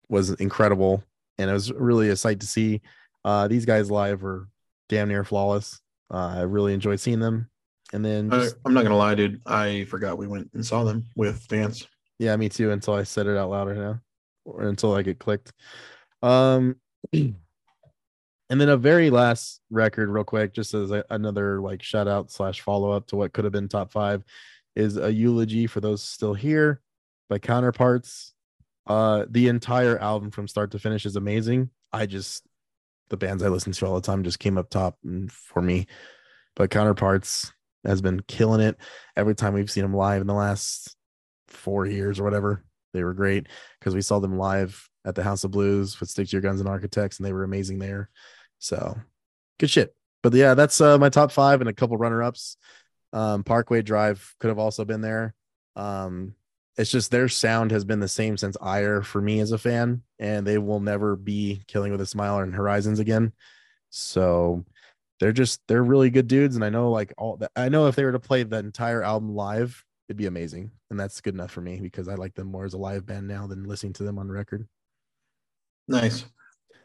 [0.08, 1.02] was incredible.
[1.38, 2.82] And it was really a sight to see.
[3.24, 4.46] Uh these guys live were
[4.88, 5.80] damn near flawless.
[6.10, 7.50] Uh, I really enjoyed seeing them.
[7.92, 9.40] And then I, just, I'm not gonna lie, dude.
[9.46, 11.86] I forgot we went and saw them with Vance.
[12.18, 12.70] Yeah, me too.
[12.70, 14.00] Until I said it out louder now,
[14.44, 15.52] or until I get clicked.
[16.22, 16.76] Um,
[17.12, 17.34] and
[18.48, 22.60] then a very last record, real quick, just as a, another like shout out slash
[22.60, 24.24] follow up to what could have been top five,
[24.74, 26.80] is a eulogy for those still here
[27.28, 28.32] by Counterparts.
[28.86, 31.70] Uh, the entire album from start to finish is amazing.
[31.92, 32.44] I just
[33.10, 34.98] the bands I listen to all the time just came up top
[35.30, 35.86] for me,
[36.56, 37.52] but Counterparts
[37.84, 38.76] has been killing it
[39.16, 40.96] every time we've seen them live in the last
[41.48, 42.64] four years or whatever.
[42.92, 43.46] They were great
[43.78, 46.60] because we saw them live at the House of Blues with Stick to Your Guns
[46.60, 48.10] and Architects, and they were amazing there.
[48.58, 48.98] So
[49.58, 49.94] good shit.
[50.22, 52.56] But yeah, that's uh, my top five and a couple runner ups.
[53.12, 55.34] Um, Parkway Drive could have also been there.
[55.76, 56.34] Um,
[56.76, 60.02] it's just their sound has been the same since Ire for me as a fan,
[60.18, 63.32] and they will never be Killing with a Smile and Horizons again.
[63.90, 64.64] So
[65.18, 68.04] they're just they're really good dudes, and I know like all I know if they
[68.04, 71.60] were to play the entire album live, it'd be amazing, and that's good enough for
[71.60, 74.18] me because I like them more as a live band now than listening to them
[74.18, 74.68] on record.
[75.88, 76.26] Nice.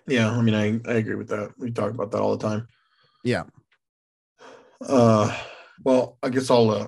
[0.07, 1.51] Yeah, I mean, I I agree with that.
[1.57, 2.67] We talk about that all the time.
[3.23, 3.43] Yeah.
[4.81, 5.37] Uh,
[5.83, 6.87] well, I guess I'll uh,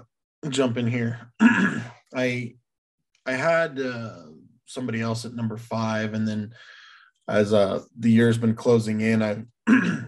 [0.50, 1.32] jump in here.
[1.40, 2.56] I
[3.26, 4.24] I had uh,
[4.66, 6.54] somebody else at number five, and then
[7.28, 9.46] as uh, the year's been closing in, I've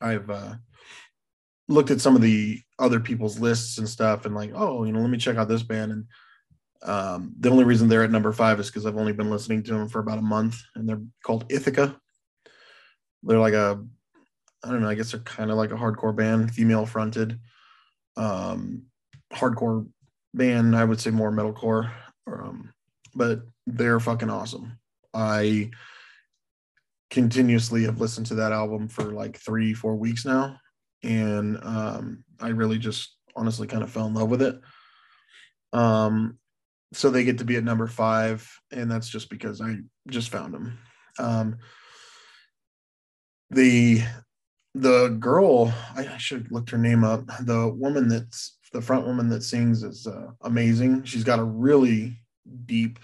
[0.00, 0.54] I've uh,
[1.68, 5.00] looked at some of the other people's lists and stuff, and like, oh, you know,
[5.00, 5.92] let me check out this band.
[5.92, 6.04] And
[6.84, 9.72] um, the only reason they're at number five is because I've only been listening to
[9.72, 11.98] them for about a month, and they're called Ithaca.
[13.22, 13.82] They're like a,
[14.62, 17.38] I don't know, I guess they're kind of like a hardcore band, female fronted,
[18.16, 18.82] um,
[19.32, 19.86] hardcore
[20.34, 20.76] band.
[20.76, 21.90] I would say more metalcore,
[22.26, 22.72] um,
[23.14, 24.78] but they're fucking awesome.
[25.14, 25.70] I
[27.10, 30.58] continuously have listened to that album for like three, four weeks now.
[31.02, 34.60] And um, I really just honestly kind of fell in love with it.
[35.72, 36.38] Um,
[36.94, 39.76] so they get to be at number five, and that's just because I
[40.08, 40.78] just found them.
[41.18, 41.58] Um,
[43.50, 44.02] the
[44.74, 47.26] the girl, I, I should have looked her name up.
[47.42, 51.04] The woman that's the front woman that sings is uh, amazing.
[51.04, 52.18] She's got a really
[52.66, 52.98] deep.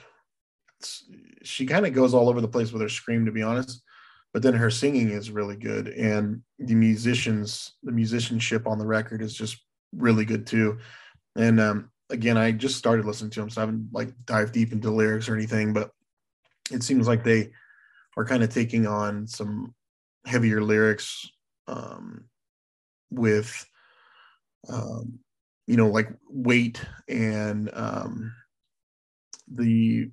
[1.42, 3.82] She kind of goes all over the place with her scream, to be honest
[4.32, 9.22] but then her singing is really good and the musicians the musicianship on the record
[9.22, 9.58] is just
[9.92, 10.78] really good too
[11.36, 14.72] and um, again i just started listening to them so i haven't like dived deep
[14.72, 15.90] into lyrics or anything but
[16.70, 17.50] it seems like they
[18.16, 19.74] are kind of taking on some
[20.26, 21.30] heavier lyrics
[21.68, 22.24] um,
[23.10, 23.66] with
[24.68, 25.18] um,
[25.66, 28.32] you know like weight and um,
[29.52, 30.10] the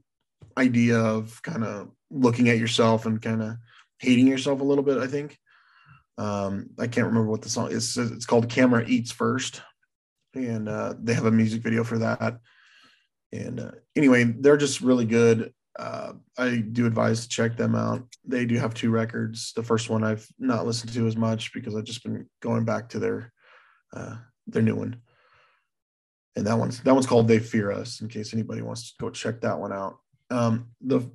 [0.58, 3.56] idea of kind of looking at yourself and kind of
[4.00, 4.98] hating yourself a little bit.
[4.98, 5.38] I think.
[6.20, 7.96] Um, I can't remember what the song is.
[7.96, 9.62] It's called "Camera Eats First,
[10.34, 12.40] and uh, they have a music video for that.
[13.32, 15.54] And uh, anyway, they're just really good.
[15.78, 18.04] Uh, I do advise to check them out.
[18.26, 19.54] They do have two records.
[19.56, 22.90] The first one I've not listened to as much because I've just been going back
[22.90, 23.34] to their
[23.94, 24.16] uh,
[24.48, 25.02] their new one.
[26.36, 29.10] And that one's that one's called "They Fear Us." In case anybody wants to go
[29.10, 29.98] check that one out.
[30.30, 31.12] Um, the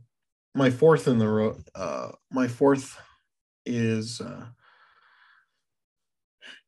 [0.54, 2.96] my fourth in the row, uh, my fourth
[3.66, 4.46] is uh,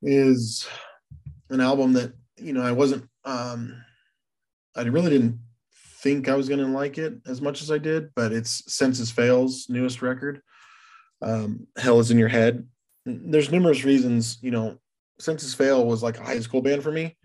[0.03, 0.67] is
[1.51, 3.83] an album that you know I wasn't um,
[4.77, 5.39] I really didn't
[6.03, 9.11] think I was going to like it as much as I did, but it's Senses
[9.11, 10.43] Fail's newest record.
[11.23, 12.67] Um, Hell is in your head.
[13.07, 14.79] There's numerous reasons, you know,
[15.19, 17.17] Senses Fail was like a high school band for me,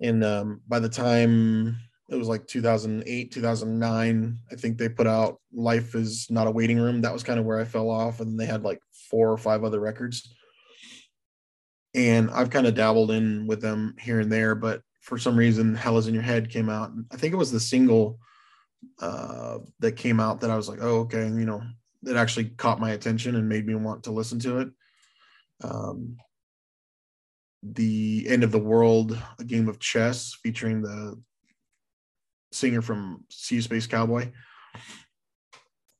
[0.00, 1.76] and um, by the time
[2.08, 6.78] it was like 2008 2009 i think they put out life is not a waiting
[6.78, 9.30] room that was kind of where i fell off and then they had like four
[9.30, 10.35] or five other records
[11.96, 15.74] and i've kind of dabbled in with them here and there but for some reason
[15.74, 18.18] hell is in your head came out i think it was the single
[19.00, 21.60] uh, that came out that i was like oh okay you know
[22.04, 24.68] it actually caught my attention and made me want to listen to it
[25.64, 26.16] um,
[27.62, 31.18] the end of the world a game of chess featuring the
[32.52, 34.32] singer from Sea Space Cowboy.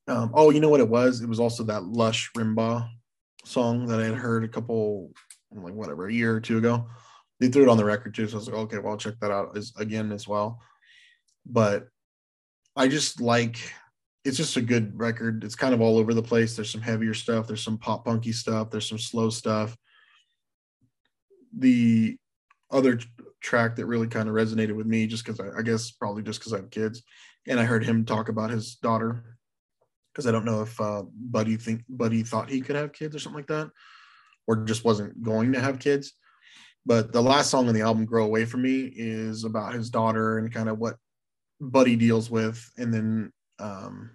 [0.07, 1.21] Um, oh, you know what it was?
[1.21, 2.87] It was also that Lush Rimbaugh
[3.43, 5.11] song that I had heard a couple,
[5.51, 6.87] like whatever, a year or two ago.
[7.39, 9.19] They threw it on the record too, so I was like, okay, well, I'll check
[9.21, 10.59] that out as, again as well.
[11.45, 11.87] But
[12.75, 13.57] I just like
[14.27, 15.45] it's just a good record.
[15.45, 16.55] It's kind of all over the place.
[16.55, 17.47] There's some heavier stuff.
[17.47, 18.69] There's some pop punky stuff.
[18.69, 19.77] There's some slow stuff.
[21.57, 22.17] The
[22.69, 22.99] other
[23.39, 26.39] track that really kind of resonated with me just because I, I, guess probably just
[26.39, 27.03] because I have kids.
[27.47, 29.37] And I heard him talk about his daughter
[30.11, 33.19] because I don't know if uh, Buddy think Buddy thought he could have kids or
[33.19, 33.69] something like that,
[34.47, 36.13] or just wasn't going to have kids.
[36.85, 40.37] But the last song on the album, "Grow Away from Me," is about his daughter
[40.37, 40.95] and kind of what
[41.59, 44.11] Buddy deals with, and then um,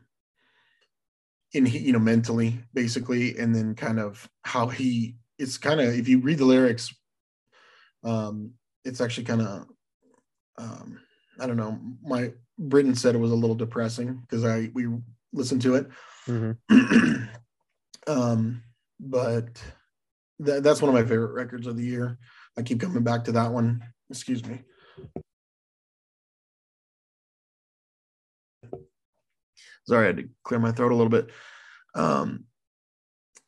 [1.52, 6.08] in you know mentally basically, and then kind of how he it's kind of if
[6.08, 6.94] you read the lyrics,
[8.04, 8.52] um,
[8.84, 9.66] it's actually kind of
[10.58, 10.98] um,
[11.38, 11.78] I don't know.
[12.02, 14.86] My Britain said it was a little depressing because I we
[15.32, 15.88] listened to it.
[16.26, 17.28] Mhm.
[18.06, 18.62] um,
[19.00, 19.62] but
[20.44, 22.18] tha- that's one of my favorite records of the year.
[22.56, 23.82] I keep coming back to that one.
[24.10, 24.60] Excuse me.
[29.86, 31.30] Sorry, I had to clear my throat a little bit.
[31.94, 32.44] Um,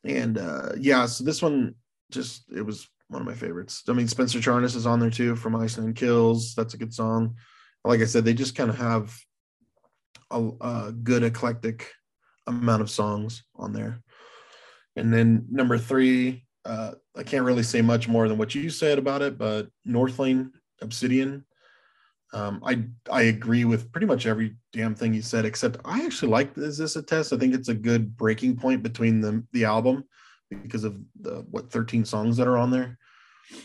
[0.03, 1.75] and uh, yeah, so this one
[2.11, 3.83] just it was one of my favorites.
[3.87, 6.55] I mean, Spencer Charnas is on there too from Ice Nine Kills.
[6.55, 7.35] That's a good song.
[7.83, 9.15] Like I said, they just kind of have
[10.31, 11.91] a, a good eclectic
[12.47, 14.01] amount of songs on there.
[14.95, 18.97] And then number three, uh, I can't really say much more than what you said
[18.97, 20.51] about it, but Northlane
[20.81, 21.45] Obsidian.
[22.33, 26.31] Um, I I agree with pretty much every damn thing you said, except I actually
[26.31, 27.31] like is this a test?
[27.31, 30.03] I think it's a good breaking point between the the album
[30.49, 32.97] because of the what 13 songs that are on there.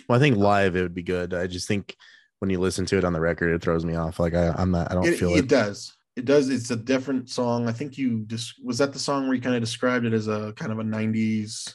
[0.08, 1.34] Well, I think live it would be good.
[1.34, 1.96] I just think
[2.38, 4.20] when you listen to it on the record, it throws me off.
[4.20, 4.90] Like I, I'm not.
[4.90, 5.48] I don't It, feel it it.
[5.48, 5.96] does.
[6.16, 6.48] It does.
[6.48, 7.68] It's a different song.
[7.68, 10.28] I think you just was that the song where you kind of described it as
[10.28, 11.74] a kind of a 90s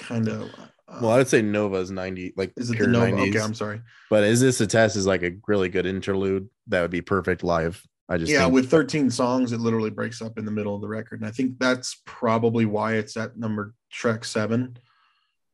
[0.00, 0.42] kind of.
[0.42, 3.12] Uh, Well, I would say Nova's 90, like is it the Nova?
[3.12, 3.28] 90s.
[3.28, 3.80] Okay, I'm sorry.
[4.08, 4.96] But is this a test?
[4.96, 7.86] Is like a really good interlude that would be perfect live.
[8.10, 10.80] I just yeah think, with 13 songs it literally breaks up in the middle of
[10.80, 14.76] the record and i think that's probably why it's at number track seven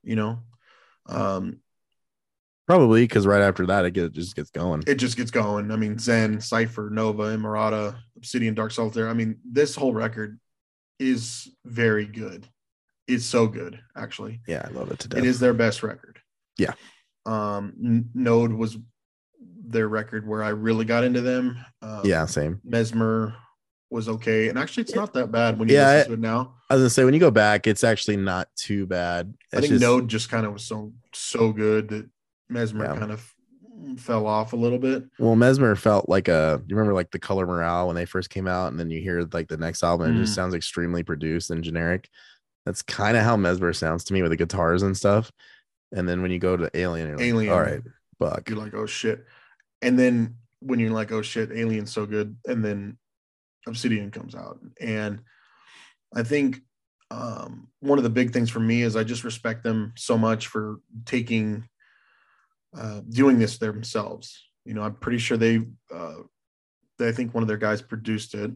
[0.02, 0.38] you know
[1.04, 1.59] um
[2.66, 4.82] probably because right after that it get, just gets going.
[4.87, 9.37] it just gets going i mean Xen cypher nova Inamorata obsidian dark solitaire i mean
[9.44, 10.40] this whole record
[10.98, 12.48] is very good
[13.09, 15.19] it's so good actually yeah, I love it today.
[15.19, 16.19] it is their best record
[16.59, 16.73] Yeah.
[17.25, 17.73] um
[18.14, 18.79] node was
[19.69, 22.61] their record where i really got into them um, yeah, same.
[22.64, 23.35] mesmer
[23.90, 26.55] was okay and actually it's not that bad when you Yeah, listen to it now
[26.69, 29.33] I was gonna say when you go back, it's actually not too bad.
[29.55, 32.11] I think just- Node just kind of was so so good that
[32.49, 32.99] Mesmer Yeah.
[32.99, 33.33] kind of
[33.99, 35.05] fell off a little bit.
[35.21, 36.61] Well, Mesmer felt like a.
[36.66, 39.23] You remember like the Color Morale when they first came out, and then you hear
[39.33, 40.35] like the next album, and it just Mm.
[40.35, 42.09] sounds extremely produced and generic.
[42.66, 45.31] That's kind of how Mesmer sounds to me with the guitars and stuff.
[45.92, 47.55] And then when you go to Alien, you're like, Alien.
[47.55, 47.81] all right,
[48.18, 48.50] Buck.
[48.50, 49.24] You're like, oh shit.
[49.81, 52.98] And then when you're like, oh shit, Alien's so good, and then
[53.68, 54.59] Obsidian comes out.
[54.81, 55.20] And
[56.14, 56.61] I think
[57.12, 60.48] um, one of the big things for me is I just respect them so much
[60.48, 61.68] for taking
[62.76, 64.42] uh, doing this themselves.
[64.64, 65.61] You know, I'm pretty sure they
[65.94, 66.14] uh,
[66.98, 68.50] they I think one of their guys produced it.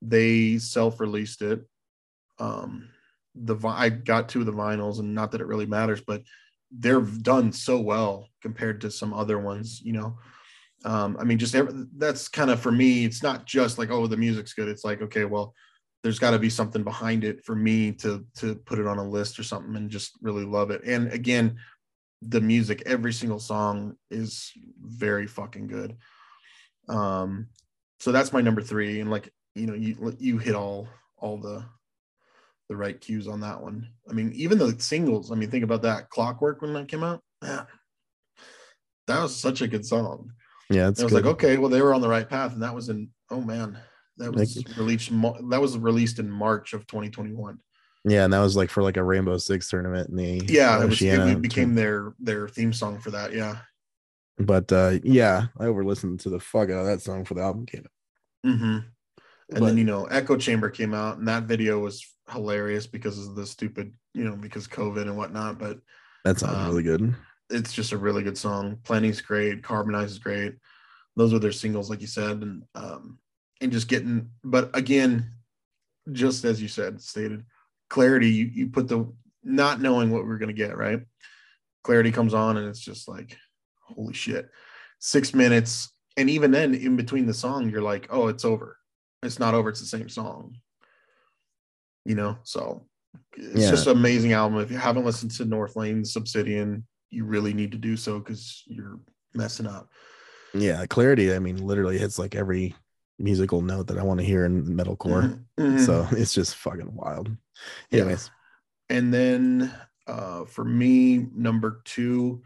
[0.00, 1.64] They self-released it.
[2.40, 2.88] Um,
[3.34, 6.22] the I got two of the vinyls, and not that it really matters, but
[6.70, 9.80] they're done so well compared to some other ones.
[9.82, 10.18] You know,
[10.84, 13.04] um, I mean, just every, that's kind of for me.
[13.04, 14.68] It's not just like oh, the music's good.
[14.68, 15.54] It's like okay, well,
[16.02, 19.08] there's got to be something behind it for me to to put it on a
[19.08, 20.82] list or something and just really love it.
[20.84, 21.56] And again,
[22.20, 25.96] the music, every single song is very fucking good.
[26.88, 27.48] Um,
[28.00, 31.64] so that's my number three, and like you know, you you hit all all the
[32.72, 33.86] the right cues on that one.
[34.08, 35.30] I mean, even the singles.
[35.30, 36.08] I mean, think about that.
[36.08, 37.20] Clockwork when that came out.
[37.42, 37.64] Yeah,
[39.06, 40.32] that was such a good song.
[40.70, 41.24] Yeah, it's I was good.
[41.24, 43.10] like, okay, well, they were on the right path, and that was in.
[43.30, 43.78] Oh man,
[44.16, 45.10] that was Like- released.
[45.10, 47.58] That was released in March of 2021.
[48.04, 50.88] yeah, and that was like for like a Rainbow Six tournament in the Yeah, it,
[50.88, 53.32] was, it became their their theme song for that.
[53.34, 53.58] Yeah.
[54.38, 57.42] But uh yeah, I over listened to the fuck out of that song for the
[57.42, 58.50] album came out.
[58.50, 58.64] Mm-hmm.
[58.64, 58.86] And
[59.50, 63.34] But- then you know, Echo Chamber came out, and that video was hilarious because of
[63.34, 65.58] the stupid, you know, because COVID and whatnot.
[65.58, 65.78] But
[66.24, 67.14] That sounds Um, really good.
[67.50, 68.78] it's just a really good song.
[68.84, 70.54] Plenty's great, Carbonize is great.
[71.16, 73.18] Those are their singles, like you said, and um,
[73.60, 74.30] and just getting.
[74.42, 75.32] But again,
[76.10, 77.44] just as you said, stated,
[77.90, 78.28] clarity.
[78.30, 79.12] You you put the
[79.44, 81.00] not knowing what we're gonna get right.
[81.84, 83.36] Clarity comes on, and it's just like,
[83.80, 84.48] holy shit,
[85.00, 88.78] six minutes, and even then, in between the song, you're like, oh, it's over.
[89.22, 89.68] It's not over.
[89.68, 90.56] It's the same song.
[92.04, 92.86] You know, so
[93.36, 93.70] it's Yeah.
[93.70, 94.60] just an amazing album.
[94.60, 98.98] If you haven't listened to Northlane's Obsidian, you really need to do so because you're
[99.34, 99.90] messing up.
[100.54, 101.34] Yeah, clarity.
[101.34, 102.74] I mean, literally hits like every
[103.18, 105.44] musical note that I want to hear in metalcore.
[105.58, 105.86] Mhm, mhm.
[105.86, 107.30] So it's just fucking wild.
[107.90, 108.00] Yeah.
[108.00, 108.30] Anyways,
[108.88, 109.72] and then
[110.06, 112.42] uh, for me, number two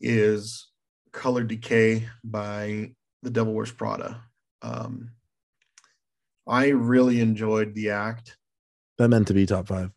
[0.00, 0.68] is
[1.12, 4.22] Color Decay by The Devil Wears Prada.
[4.62, 5.10] Um,
[6.46, 8.38] I really enjoyed the act.
[9.02, 9.90] That meant to be top five.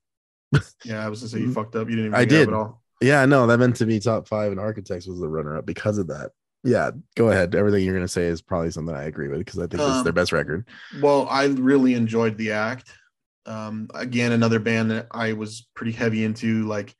[0.83, 1.53] Yeah, I was gonna say you Mhm.
[1.53, 1.89] fucked up.
[1.89, 2.47] You didn't even I bring it up did.
[2.49, 2.81] at all.
[3.01, 5.97] Yeah, no, that meant to be top five, and Architects was the runner up because
[5.97, 6.31] of that.
[6.63, 7.53] Yeah, go ahead.
[7.53, 10.03] Everything you're gonna say is probably something I agree with because I think it's Um,
[10.03, 10.65] their best record.
[11.01, 12.91] Well, I really enjoyed the act.
[13.45, 16.95] Um, again, another band that I was pretty heavy into, like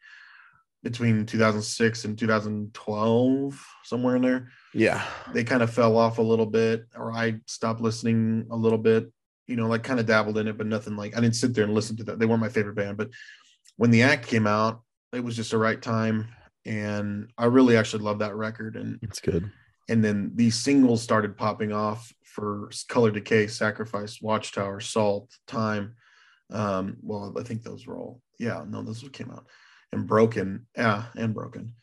[0.84, 4.49] between 2006 and 2012, somewhere in there.
[4.74, 5.03] Yeah,
[5.34, 9.12] They kind of fell off a little bit, or I stopped listening a little bit.
[9.48, 11.66] You know, like kind of dabbled in it, but nothing like I didn't sit there
[11.66, 12.20] and listen to that.
[12.20, 13.10] They weren't my favorite band, but
[13.78, 14.82] when the act came out,
[15.14, 16.28] it was just the right time,
[16.66, 18.76] and I really actually love that record.
[18.76, 19.52] And it's good.
[19.88, 25.96] and then these singles started popping off for color decay sacrifice watchtower salt time
[26.52, 29.48] um well i think those were all yeah no those came out
[29.93, 31.74] and broken yeah and broken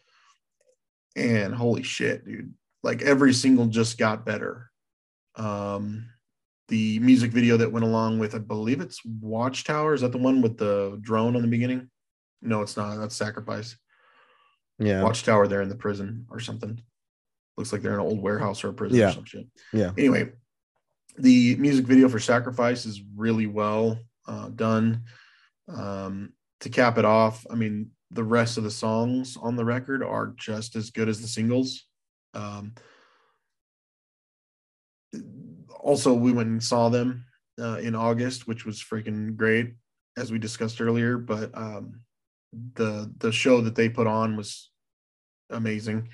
[1.16, 2.52] and holy shit dude
[2.82, 4.70] like every single just got better
[5.36, 6.06] um
[6.72, 10.40] the music video that went along with i believe it's watchtower is that the one
[10.40, 11.90] with the drone on the beginning
[12.40, 13.76] no it's not that's sacrifice
[14.78, 16.80] Yeah, watchtower there in the prison or something.
[17.56, 19.10] Looks like they're in an old warehouse or a prison Yeah.
[19.10, 19.46] or some shit.
[19.72, 19.92] Yeah.
[19.98, 20.32] Anyway,
[21.18, 25.02] the music video for Sacrifice is really well uh, done.
[25.68, 30.02] Um, to cap it off, I mean, the rest of the songs on the record
[30.02, 31.86] are just as good as the singles.
[32.34, 32.72] Um,
[35.82, 37.24] also, we went and saw them
[37.60, 39.74] uh, in August, which was freaking great,
[40.16, 41.18] as we discussed earlier.
[41.18, 42.00] But um,
[42.74, 44.70] the the show that they put on was
[45.50, 46.08] amazing.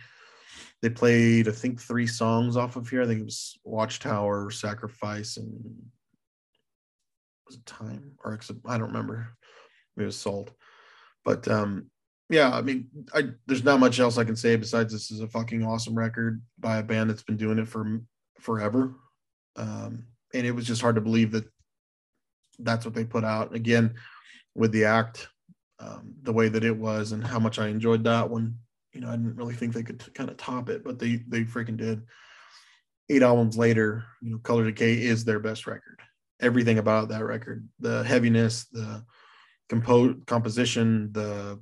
[0.81, 3.03] They played, I think, three songs off of here.
[3.03, 5.53] I think it was Watchtower, Sacrifice, and
[7.47, 8.39] was it Time or?
[8.67, 9.29] I don't remember.
[9.97, 10.51] Maybe it was Salt.
[11.25, 11.91] But um,
[12.31, 15.29] yeah, I mean, I there's not much else I can say besides this is a
[15.29, 18.01] fucking awesome record by a band that's been doing it for
[18.41, 18.95] forever.
[19.59, 21.45] Um, and it was just hard to believe that
[22.61, 23.95] that's what they put out again
[24.55, 25.29] with the act
[25.81, 28.57] um, the way that it was and how much I enjoyed that one.
[28.93, 31.23] You know, I didn't really think they could t- kind of top it, but they
[31.29, 32.03] they freaking did.
[33.11, 36.01] Eight albums later, you know, Color Decay is their best record.
[36.41, 39.05] Everything about that record, the heaviness, the
[39.69, 41.61] compo- composition, the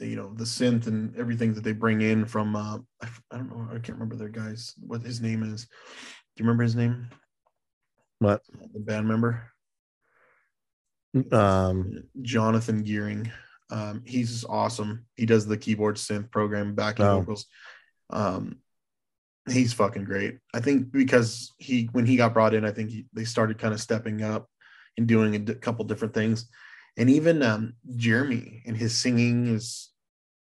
[0.00, 3.50] you know the synth and everything that they bring in from uh, I, I don't
[3.50, 5.64] know I can't remember their guys what his name is.
[5.64, 7.08] Do you remember his name?
[8.20, 8.42] What?
[8.72, 9.50] The band member.
[11.32, 13.30] um, Jonathan Gering.
[13.70, 15.06] Um, he's awesome.
[15.16, 17.20] He does the keyboard synth program, backing Oh.
[17.20, 17.46] vocals.
[18.10, 18.58] Um,
[19.48, 20.38] he's fucking great.
[20.54, 23.74] I think because he when he got brought in, I think he, they started kind
[23.74, 24.48] of stepping up
[24.96, 26.48] and doing a couple different things.
[26.96, 29.90] And even um, Jeremy and his singing is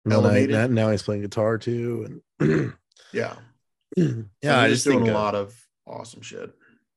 [0.06, 0.50] now, Elevated.
[0.50, 2.72] now, now he's playing guitar too, and
[3.12, 3.34] yeah,
[3.96, 5.54] yeah, So I just doing think a lot of
[5.86, 6.50] awesome shit.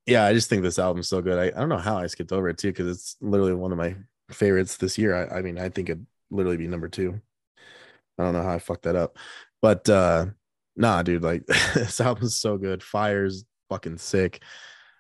[0.06, 1.40] Yeah, I just think this album's so good.
[1.40, 3.78] I, I don't know how I skipped over it too because it's literally one of
[3.78, 3.96] my
[4.32, 5.16] favorites this year.
[5.16, 7.22] I, I mean, I think it'd literally be number two.
[8.20, 9.18] I don't know how I fucked that up,
[9.62, 10.28] but uh
[10.76, 12.84] nah, dude, like this album's so good.
[12.84, 14.44] Fire's fucking sick.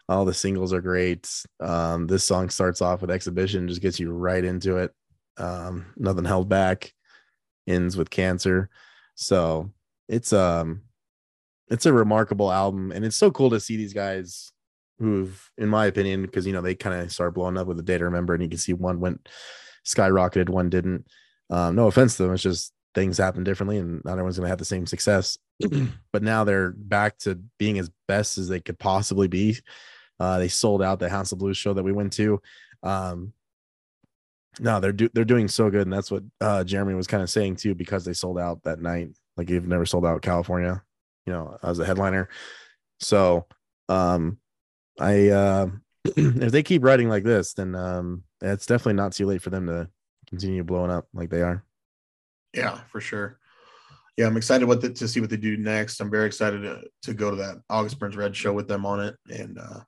[0.09, 1.29] All the singles are great.
[1.59, 4.91] Um, this song starts off with exhibition, just gets you right into it.
[5.37, 6.93] Um, nothing held back,
[7.67, 8.69] ends with cancer.
[9.15, 9.71] So
[10.07, 10.81] it's um
[11.69, 14.52] it's a remarkable album, and it's so cool to see these guys
[15.03, 17.83] who've, in my opinion, because you know they kind of started blowing up with the
[17.83, 19.29] day to remember, and you can see one went
[19.85, 21.07] skyrocketed, one didn't.
[21.49, 24.57] Um, no offense to them, it's just things happen differently, and not everyone's gonna have
[24.57, 25.37] the same success.
[26.11, 29.57] but now they're back to being as best as they could possibly be.
[30.19, 32.41] Uh, they sold out the House of Blues show that we went to.
[32.81, 33.33] Um,
[34.59, 37.29] no, they're do- they're doing so good, and that's what uh, Jeremy was kind of
[37.29, 39.09] saying too, because they sold out that night.
[39.35, 40.83] Like you've never sold out California,
[41.25, 42.29] you know, as a headliner.
[42.99, 43.47] So,
[43.89, 44.37] um,
[44.99, 45.67] I uh,
[46.05, 49.67] if they keep writing like this, then um, it's definitely not too late for them
[49.67, 49.89] to
[50.27, 51.63] continue blowing up like they are.
[52.53, 53.39] Yeah, for sure.
[54.17, 55.99] Yeah, I'm excited what the, to see what they do next.
[55.99, 58.99] I'm very excited to, to go to that August Burns Red show with them on
[58.99, 59.79] it and uh,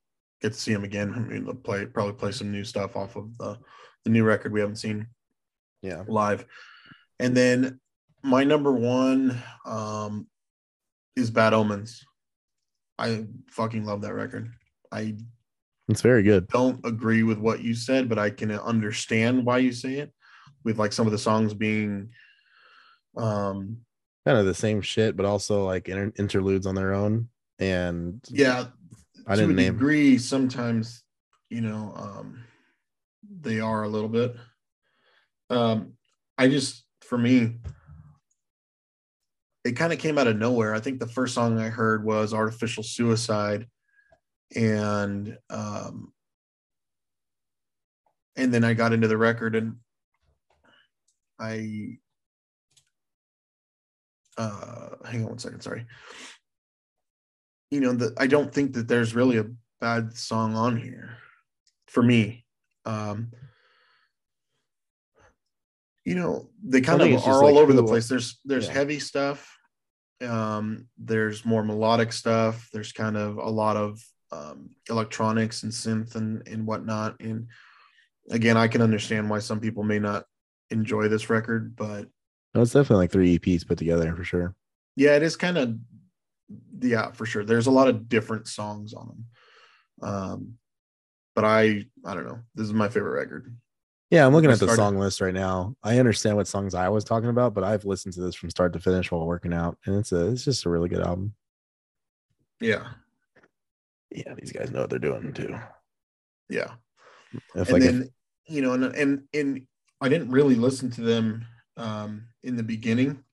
[0.42, 1.14] get to see them again.
[1.14, 3.58] I mean, they'll play probably play some new stuff off of the,
[4.04, 5.08] the new record we haven't seen
[5.84, 6.46] Yeah, live.
[7.20, 7.80] And then
[8.24, 10.28] my number one um,
[11.16, 12.04] is Bad Omens.
[12.98, 14.52] I fucking love that record.
[14.96, 15.16] I
[15.88, 16.48] it's very good.
[16.48, 20.12] don't agree with what you said, but I can understand why you say it.
[20.64, 22.10] With like some of the songs being,
[23.16, 23.78] um,
[24.26, 27.30] Kind of the same shit, but also like inter- interludes on their own.
[27.60, 28.66] And yeah,
[29.28, 29.74] I didn't name.
[29.74, 30.18] degree.
[30.18, 31.04] Sometimes,
[31.52, 32.44] you know, um,
[33.42, 34.36] they are a little bit.
[35.52, 35.94] Um,
[36.40, 37.58] I just, for me,
[39.64, 40.74] it kind of came out of nowhere.
[40.74, 43.68] I think the first song I heard was "Artificial Suicide,"
[44.54, 46.12] and um,
[48.36, 49.78] and then I got into the record and
[51.40, 51.98] I
[54.38, 55.86] uh hang on one second, sorry.
[57.72, 59.48] you know, that I don't think that there's really a
[59.82, 61.18] bad song on here
[61.88, 62.46] for me.
[62.86, 63.32] Um,
[66.06, 68.08] you know, they kind of are all like over the place.
[68.08, 68.74] There's there's Yeah.
[68.74, 69.58] heavy stuff.
[70.22, 72.70] Um, there's more melodic stuff.
[72.72, 74.02] There's kind of a lot of
[74.32, 77.20] um, electronics and synth and and whatnot.
[77.20, 77.48] And
[78.30, 80.26] again, I can understand why some people may not
[80.72, 82.08] enjoy this record, but
[82.54, 84.56] No, it's definitely like three EPs put together for sure.
[84.96, 85.76] yeah, it is kind of
[86.80, 87.44] yeah, for sure.
[87.44, 89.26] There's a lot of different songs on them.
[90.10, 90.54] Um,
[91.36, 92.40] but I I don't know.
[92.56, 93.56] This is my favorite record.
[94.12, 95.76] Yeah, I'm looking I at the started- song list right now.
[95.84, 98.72] I understand what songs I was talking about, but I've listened to this from start
[98.74, 101.34] to finish while working out, and it's a it's just a really good album.
[102.62, 102.86] Yeah,
[104.12, 105.58] Yeah, these guys know what they're doing too.
[106.50, 106.74] yeah.
[107.56, 108.10] If and like if- then
[108.48, 109.68] you know, and and and
[110.02, 111.46] I didn't really listen to them
[111.78, 113.24] um, in the beginning.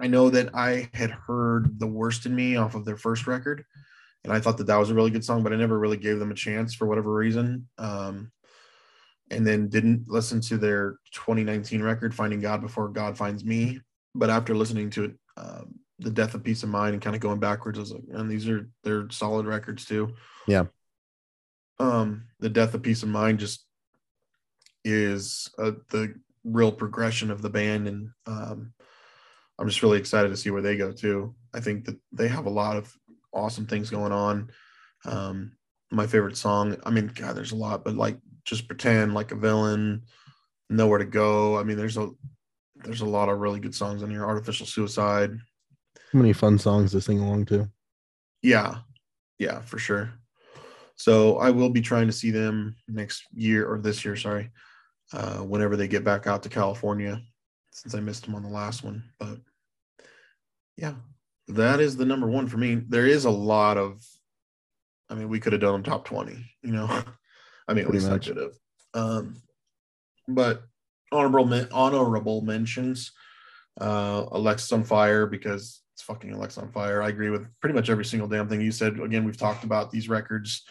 [0.00, 3.64] I know that I had heard "The Worst in Me" off of their first record,
[4.24, 6.18] and I thought that that was a really good song, but I never really gave
[6.18, 7.68] them a chance for whatever reason.
[7.78, 8.32] Um,
[9.30, 13.80] and then didn't listen to their 2019 record, "Finding God Before God Finds Me."
[14.14, 17.22] But after listening to it, um, "The Death of Peace of Mind" and kind of
[17.22, 20.14] going backwards, I was like, and these are they're solid records too.
[20.46, 20.64] Yeah.
[21.78, 23.64] Um, "The Death of Peace of Mind" just
[24.84, 28.72] is uh, the real progression of the band and um,
[29.58, 32.46] i'm just really excited to see where they go too i think that they have
[32.46, 32.92] a lot of
[33.32, 34.50] awesome things going on
[35.04, 35.52] um,
[35.90, 39.36] my favorite song i mean god there's a lot but like just pretend like a
[39.36, 40.02] villain
[40.70, 42.08] nowhere to go i mean there's a
[42.76, 45.32] there's a lot of really good songs on here artificial suicide
[46.12, 47.68] how many fun songs to sing along to?
[48.42, 48.76] yeah.
[49.38, 50.12] Yeah for sure.
[50.96, 54.50] So i will be trying to see them next year or this year sorry
[55.12, 57.22] uh, whenever they get back out to california
[57.72, 59.38] since i missed them on the last one but
[60.76, 60.94] yeah
[61.48, 62.74] that is the number one for me.
[62.74, 64.04] There is a lot of
[65.08, 66.86] i mean we could have done them top 20 you know?
[67.68, 68.26] I mean at Pretty least much.
[68.28, 68.52] i could have.
[68.94, 69.36] Um
[70.26, 70.62] but
[71.12, 73.12] honorable men- honorable mentions
[73.80, 77.02] uh Alexisonfire because it's fucking Alexisonfire.
[77.02, 79.00] I agree with pretty much every single damn thing you said.
[79.00, 80.62] Again we've talked about these records.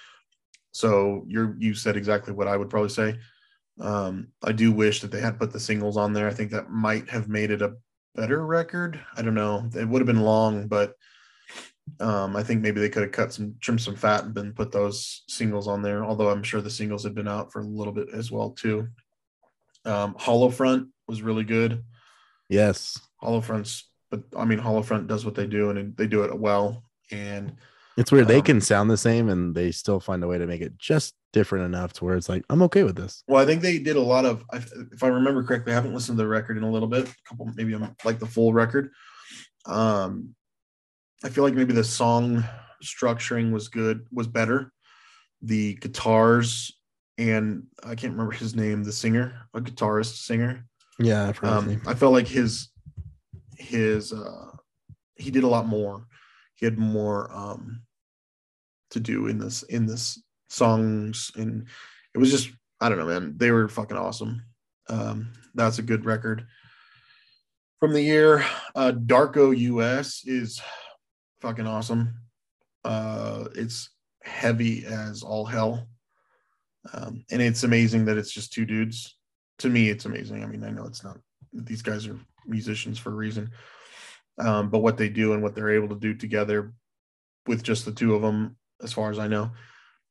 [0.72, 3.20] So you're you said exactly what i would probably say.
[3.82, 6.30] Um i do wish that they had put the singles on there.
[6.30, 7.76] I think that might have made it a
[8.16, 9.02] better record.
[9.18, 9.70] I don't know.
[9.76, 10.96] It would have been long but
[12.02, 14.74] um i think maybe they could have cut some trimmed some fat and then put
[14.74, 17.94] those singles on there although i'm sure the singles had been out for a little
[17.94, 18.88] bit as well too.
[19.84, 21.84] Um hollow front was really good.
[22.50, 26.24] Yes, hollow fronts but i mean hollow front does what they do and they do
[26.24, 27.56] it well and
[27.98, 28.28] it's weird.
[28.28, 30.78] they Um, can sound the same, and they still find a way to make it
[30.78, 33.24] just different enough to where it's like I'm okay with this.
[33.28, 34.44] Well, I think they did a lot of,
[34.94, 37.16] if I remember correctly, I haven't listened to the record in a little bit, a
[37.28, 38.92] couple, maybe I'm like the full record.
[39.66, 40.36] Um,
[41.24, 42.44] I feel like maybe the song
[42.84, 44.72] structuring was good, was better.
[45.42, 46.72] The guitars
[47.18, 50.68] and I can't remember his name, the singer, a guitarist singer.
[51.00, 51.82] Yeah, I've heard his Um.
[51.88, 52.70] I felt like his,
[53.58, 54.52] his, uh,
[55.16, 56.06] he did a lot more.
[56.56, 57.82] He had more, um,
[58.92, 61.32] to do in this, in this songs.
[61.36, 61.68] And
[62.14, 62.50] it was just,
[62.80, 63.34] I don't know, man.
[63.38, 64.44] They were fucking awesome.
[64.90, 66.46] Um, that's a good record
[67.80, 68.46] from the year.
[68.76, 70.62] Uh, Darko US is
[71.42, 72.16] fucking awesome.
[72.84, 73.90] Uh, it's
[74.24, 75.88] heavy as all hell.
[76.94, 79.18] Um, and it's amazing that it's just two dudes.
[79.60, 80.44] To me, it's amazing.
[80.44, 81.18] I mean, I know it's not,
[81.52, 83.52] these guys are musicians for a reason.
[84.40, 86.74] Um, but what they do and what they're able to do together
[87.48, 89.52] with just the two of them, as far as I know,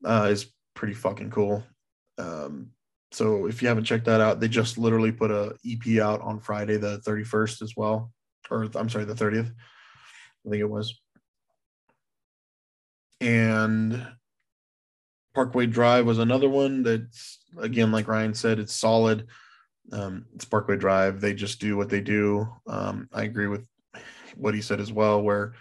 [0.05, 1.65] uh, is pretty fucking cool.
[2.19, 2.71] Um,
[3.13, 6.41] so if you haven't checked that out, they just literally put a EP out on
[6.41, 8.13] Friday the 31st as well,
[8.51, 9.53] or I'm sorry, the 30th.
[10.47, 11.01] I think it was.
[13.21, 14.07] And
[15.35, 19.27] Parkway Drive was another one that's again, like Ryan said, it's solid.
[19.93, 21.21] Um, it's Parkway Drive.
[21.21, 22.49] They just do what they do.
[22.67, 23.65] Um, I agree with
[24.37, 25.55] what he said as well, where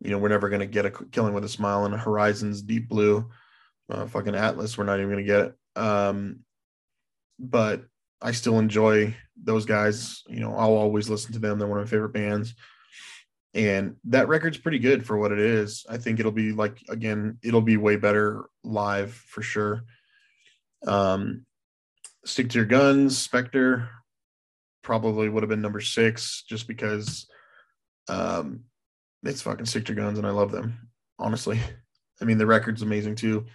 [0.00, 2.88] you know we're never going to get a killing with a smile and Horizons Deep
[2.88, 3.28] Blue,
[3.90, 4.78] uh, fucking Atlas.
[4.78, 5.80] We're not even going to get it.
[5.80, 6.40] Um,
[7.38, 7.84] but
[8.22, 10.22] I still enjoy those guys.
[10.28, 11.58] You know, I'll always listen to them.
[11.58, 12.54] They're one of my favorite bands.
[13.54, 15.86] And that record's pretty good for what it is.
[15.88, 19.84] I think it'll be like again, it'll be way better live for sure.
[20.86, 21.46] Um,
[22.24, 23.88] Stick to Your Guns, Spectre
[24.82, 27.26] probably would have been number six just because
[28.08, 28.64] um,
[29.22, 31.60] it's fucking Stick to Your Guns and I love them, honestly.
[32.20, 33.46] I mean, the record's amazing too.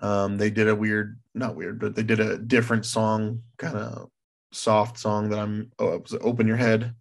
[0.00, 4.10] Um, they did a weird, not weird, but they did a different song, kind of
[4.52, 5.70] soft song that I'm.
[5.78, 6.94] Oh, it was "Open Your Head."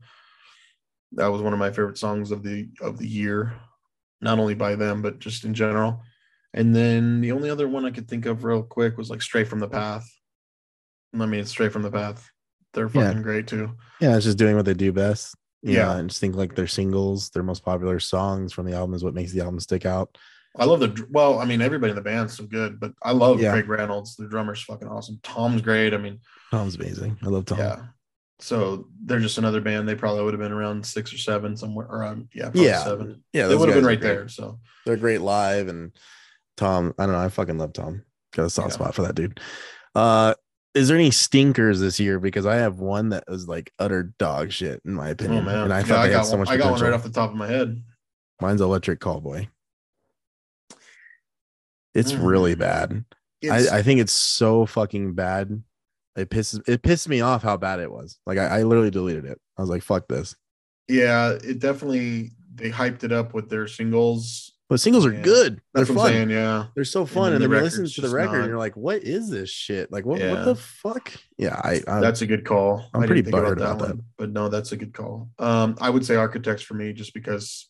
[1.13, 3.53] That was one of my favorite songs of the of the year.
[4.21, 6.01] not only by them but just in general.
[6.53, 9.47] And then the only other one I could think of real quick was like "Straight
[9.47, 10.09] from the Path.
[11.19, 12.29] I mean, Stray from the Path.
[12.73, 13.07] They're Yeah.
[13.07, 13.71] fucking great too.
[14.01, 15.35] Yeah, it's just doing what they do best.
[15.65, 15.85] Yeah.
[15.85, 19.03] know, and just think like their singles, their most popular songs from the album is
[19.03, 20.17] what makes the album stick out.
[20.59, 21.39] I love the well.
[21.39, 23.51] I mean, everybody in the band's so good, but I love Yeah.
[23.51, 24.15] Craig Reynolds.
[24.17, 25.19] The drummer's fucking awesome.
[25.23, 25.93] Tom's great.
[25.93, 26.19] I mean,
[26.51, 27.17] Tom's amazing.
[27.23, 27.59] I love Tom.
[27.59, 27.85] yeah.
[28.39, 29.87] So they're just another band.
[29.87, 31.87] They probably would have been around six or seven somewhere.
[31.87, 32.83] Or um, yeah, probably Yeah.
[32.83, 33.23] seven.
[33.31, 34.27] yeah, They would have been right there.
[34.27, 35.91] So They're great live, and
[36.57, 36.93] Tom.
[36.99, 37.21] I don't know.
[37.21, 38.03] I fucking love Tom.
[38.33, 38.73] Got a soft Yeah.
[38.73, 39.39] spot for that dude.
[39.95, 40.33] Uh,
[40.73, 42.19] is there any stinkers this year?
[42.19, 45.57] Because I have one that was like utter dog shit in my oh opinion, man,
[45.65, 46.39] and I Yeah, thought I they had got so one.
[46.39, 47.83] much I got one right off the top of my head.
[48.41, 49.47] Mine's Electric Callboy.
[51.93, 52.27] It's Mm.
[52.27, 53.05] really bad.
[53.41, 55.61] It's, I, I think it's so fucking bad.
[56.15, 58.19] It pisses it pissed me off how bad it was.
[58.25, 59.39] Like I, I literally deleted it.
[59.57, 60.35] I was like, fuck this.
[60.87, 64.52] yeah, it definitely they hyped it up with their singles.
[64.69, 65.21] But singles are Yeah.
[65.21, 65.53] good.
[65.73, 66.05] They're That's what fun.
[66.07, 66.29] I'm saying.
[66.31, 67.25] Yeah, They're so fun.
[67.25, 69.49] then And, the then you listen to the record and you're like, what is this
[69.49, 69.91] shit?
[69.91, 70.31] Like what, Yeah.
[70.31, 71.11] what the fuck?
[71.37, 72.89] Yeah, I, I that's a good call.
[72.93, 73.99] I'm I pretty didn't think about that.
[74.17, 75.29] but no, that's a good call.
[75.37, 77.69] Um, I would say Architects for me just because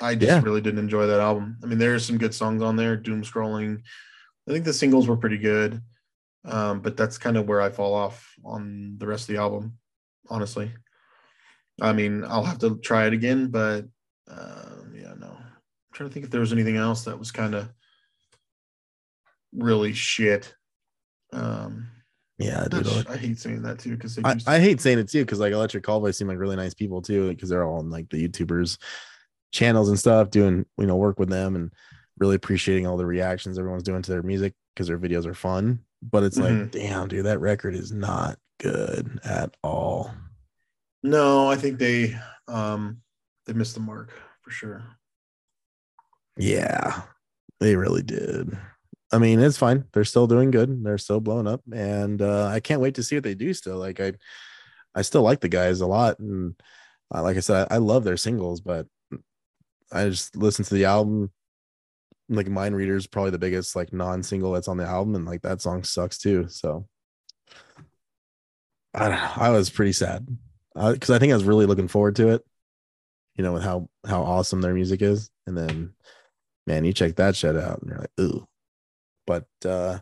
[0.00, 0.42] I just Yeah.
[0.42, 1.58] really didn't enjoy that album.
[1.62, 2.96] I mean, there are some good songs on there.
[2.96, 3.82] Doom scrolling.
[4.48, 5.82] I think the singles were pretty good,
[6.46, 9.76] um, but that's kind of where I fall off on the rest of the album.
[10.30, 10.72] Honestly,
[11.80, 13.86] I mean, I'll have to try it again, but
[14.30, 14.86] uh, yeah, no.
[14.86, 14.87] I'm
[15.98, 17.68] trying to think if there was anything else that was kind of
[19.52, 20.54] really shit.
[21.32, 21.88] Um,
[22.38, 22.86] yeah, dude.
[22.86, 25.52] Like- I hate saying that too because I, I hate saying it too because like
[25.52, 28.78] Electric Callboy seem like really nice people too because they're all on like the YouTubers
[29.50, 31.72] channels and stuff doing you know work with them and
[32.18, 35.80] really appreciating all the reactions everyone's doing to their music because their videos are fun.
[36.00, 36.70] But it's like, Mhm.
[36.70, 40.12] damn, dude, that record is not good at all.
[41.02, 43.02] no, I think they um
[43.46, 44.84] they missed the mark for sure.
[46.38, 47.02] Yeah,
[47.60, 48.56] they really did.
[49.12, 49.84] I mean, it's fine.
[49.92, 50.84] They're still doing good.
[50.84, 53.52] They're still blowing up, and uh, I can't wait to see what they do.
[53.54, 54.12] Still, like I,
[54.94, 56.54] I still like the guys a lot, and
[57.14, 58.86] uh, like I said, I, I love their singles, but
[59.92, 61.32] I just listen to the album.
[62.28, 65.42] Like Mind Reader is probably the biggest like non-single that's on the album, and like
[65.42, 66.46] that song sucks too.
[66.48, 66.86] So
[68.94, 69.32] I don't know.
[69.36, 70.28] I was pretty sad
[70.74, 72.44] because I think I was really looking forward to it.
[73.36, 75.94] You know, with how how awesome their music is, and then
[76.68, 78.46] man, you check that shit out, and you're like, ooh.
[79.26, 79.98] But uh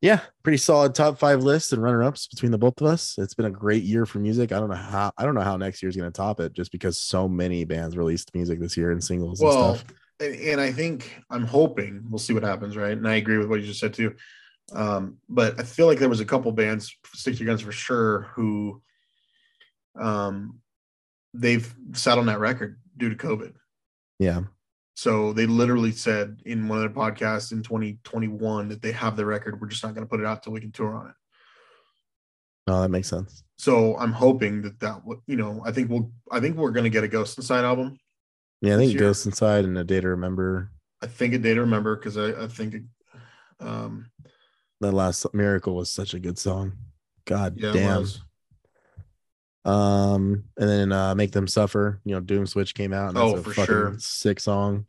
[0.00, 3.16] yeah, pretty solid top five lists and runner-ups between the both of us.
[3.18, 4.52] It's been a great year for music.
[4.52, 7.00] I don't know how I don't know how next year's gonna top it, just because
[7.00, 9.94] so many bands released music this year and singles Well, and stuff.
[10.20, 12.96] and, and I think I'm hoping we'll see what happens, right?
[12.96, 14.14] And I agree with what you just said too.
[14.72, 17.72] Um, but I feel like there was a couple bands, Stick to Your Guns for
[17.72, 18.82] sure, who
[19.98, 20.60] um
[21.34, 23.54] they've sat on that record due to COVID.
[24.18, 24.42] Yeah.
[24.98, 29.24] So they literally said in one of their podcasts in 2021 that they have the
[29.24, 29.60] record.
[29.60, 31.14] We're just not going to put it out till we can tour on it.
[32.66, 33.44] No, that makes sense.
[33.58, 36.82] So I'm hoping that that would, you know, I think we'll, I think we're going
[36.82, 37.96] to get a Ghost Inside album.
[38.60, 38.98] Yeah, I think year.
[38.98, 40.72] Ghost Inside and a Day to Remember.
[41.00, 42.74] I think a day to remember because I, I think,
[43.60, 44.06] um,
[44.80, 46.72] That last miracle was such a good song.
[47.24, 48.04] God yeah, it damn.
[49.68, 53.08] Um, and then uh Make Them Suffer, you know, Doom Switch came out.
[53.08, 53.94] And that's Oh, a for fucking sure.
[53.98, 54.86] sick song.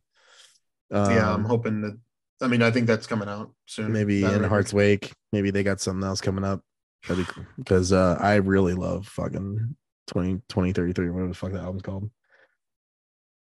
[0.91, 1.99] Um, yeah, I'm hoping that.
[2.41, 3.91] I mean, I think that's coming out soon.
[3.91, 4.45] maybe in record.
[4.47, 5.11] Heart's Wake.
[5.33, 6.61] Maybe they got something else coming up.
[7.07, 7.45] That'd be cool.
[7.57, 9.75] Because uh I really love fucking
[10.07, 12.09] 20 2033, whatever the fuck that album's called.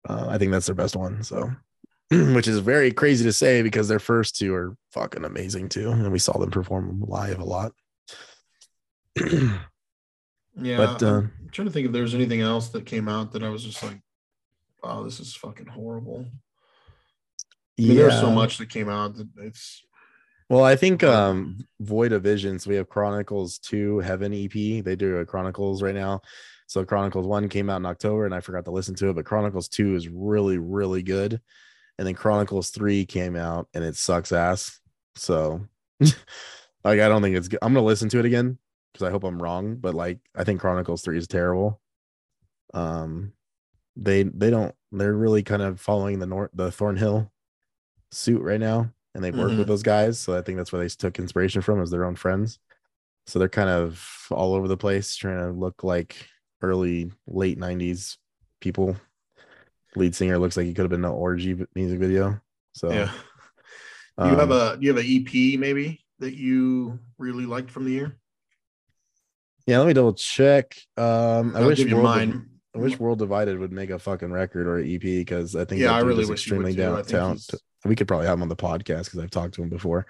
[0.07, 1.23] Uh, I think that's their best one.
[1.23, 1.51] So
[2.11, 5.91] which is very crazy to say because their first two are fucking amazing too.
[5.91, 7.73] And we saw them perform live a lot.
[10.55, 13.43] Yeah, but, I'm uh, trying to think if there's anything else that came out that
[13.43, 13.99] I was just like,
[14.83, 16.25] "Wow, this is fucking horrible."
[17.79, 19.83] I mean, There's so much that came out that it's
[20.49, 24.83] Well, I think um Void of Visions, we have Chronicles 2 Heaven EP.
[24.83, 26.21] They do a Chronicles right now.
[26.67, 29.25] So Chronicles 1 came out in October and I forgot to listen to it, but
[29.25, 31.41] Chronicles 2 is really, really good.
[31.97, 34.79] And then Chronicles 3 came out and it sucks ass.
[35.15, 35.65] So
[36.01, 37.59] like I don't think it's good.
[37.61, 38.57] I'm gonna listen to it again
[38.93, 41.79] because I hope I'm wrong, but like I think Chronicles 3 is terrible.
[42.73, 43.33] Um
[43.95, 47.31] they they don't they're really kind of following the north the Thornhill
[48.11, 49.59] suit right now and they've worked Mhm.
[49.59, 52.15] with those guys so i think that's where they took inspiration from as their own
[52.15, 52.59] friends
[53.27, 56.27] so they're kind of all over the place trying to look like
[56.61, 58.17] early late 90s
[58.61, 58.95] people
[59.95, 62.39] lead singer looks like he could have been an orgy music video
[62.73, 63.11] so yeah.
[64.19, 67.71] Do you have um, a do you have an EP maybe that you really liked
[67.71, 68.18] from the year?
[69.67, 72.43] Yeah let me double check um i I'll wish world.
[72.75, 75.81] I wish World Divided would make a fucking record or an EP because I think
[75.81, 76.73] Yeah, I really wish extremely.
[76.75, 77.03] Down.
[77.03, 77.49] talent-
[77.83, 80.05] We could probably have him on the podcast because I've talked to him before.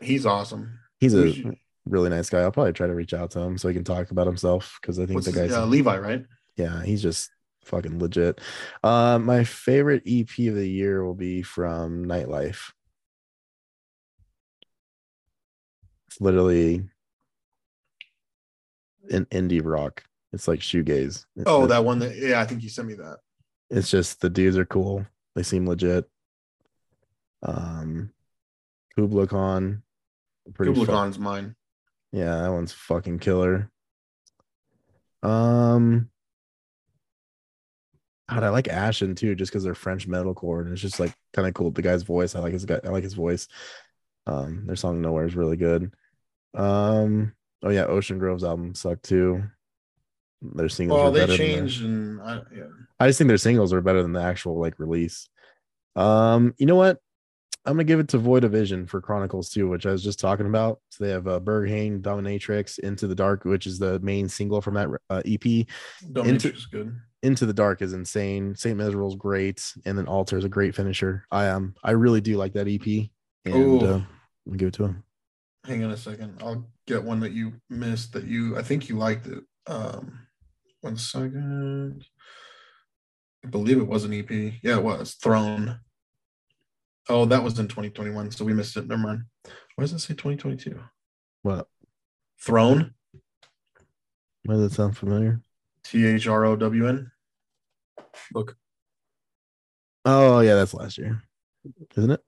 [0.00, 0.78] he's awesome.
[0.98, 2.40] He's a should- really nice guy.
[2.40, 4.98] I'll probably try to reach out to him so he can talk about himself because
[4.98, 6.24] I think What's the guy's uh, Levi, right?
[6.56, 7.30] yeah, he's just
[7.66, 8.40] fucking legit.
[8.82, 12.72] Uh, my favorite EP of the year will be from Nightlife.
[16.08, 16.88] It's literally
[19.10, 20.04] an indie rock.
[20.32, 21.24] It's like shoegaze.
[21.46, 21.98] Oh, that one.
[21.98, 23.18] That, yeah, I think you sent me that.
[23.70, 25.04] it's just the dudes are cool.
[25.34, 26.08] They seem legit.
[27.42, 28.10] Um,
[28.96, 29.82] Kublai Khan,
[30.54, 31.56] pretty Kublai fu- Khan's mine.
[32.12, 33.70] yeah, that one's fucking killer.
[35.22, 36.10] Um,
[38.28, 41.48] God, I like Ashen too, just because they're French metalcore, and it's just like kind
[41.48, 41.70] of cool.
[41.70, 43.48] The guy's voice, I like his guy, I like his voice.
[44.26, 45.92] Um, their song Nowhere is really good.
[46.54, 47.32] Um,
[47.62, 49.42] oh yeah, Ocean Grove's album sucked too.
[50.42, 50.98] Their singles.
[50.98, 52.64] Well, are they better than their- changed, and I, yeah.
[52.98, 55.28] I just think their singles are better than the actual like release.
[55.96, 56.98] Um, you know what?
[57.66, 60.18] I'm gonna give it to Void of Vision for Chronicles 2, which I was just
[60.18, 60.80] talking about.
[60.88, 64.74] So they have uh, Berghain, Dominatrix, Into the Dark, which is the main single from
[64.74, 65.66] that uh, EP.
[66.10, 66.96] Dominatrix is good.
[67.22, 68.54] Into the Dark is insane.
[68.54, 71.26] Saint Miserable's great, and then Alter is a great finisher.
[71.30, 71.74] I am.
[71.84, 73.10] I really do like that EP,
[73.44, 73.80] and Ooh.
[73.80, 74.02] uh,
[74.48, 75.04] I'll give it to him.
[75.66, 76.40] Hang on a second.
[76.42, 79.44] I'll get one that you missed that you I think you liked it.
[79.66, 80.26] Um
[80.80, 82.04] one second.
[83.44, 84.30] I believe it was an EP.
[84.62, 85.14] Yeah, it was.
[85.14, 85.80] Thrown.
[87.08, 88.86] Oh, that was in 2021, so we missed it.
[88.86, 89.22] Never mind.
[89.74, 90.78] Why does it say 2022?
[91.42, 91.66] What?
[92.40, 92.94] Thrown.
[94.44, 95.40] Why does that sound familiar?
[95.82, 97.10] T H R O W N.
[98.34, 98.56] Look.
[100.04, 101.22] Oh yeah, that's last year,
[101.96, 102.22] isn't it?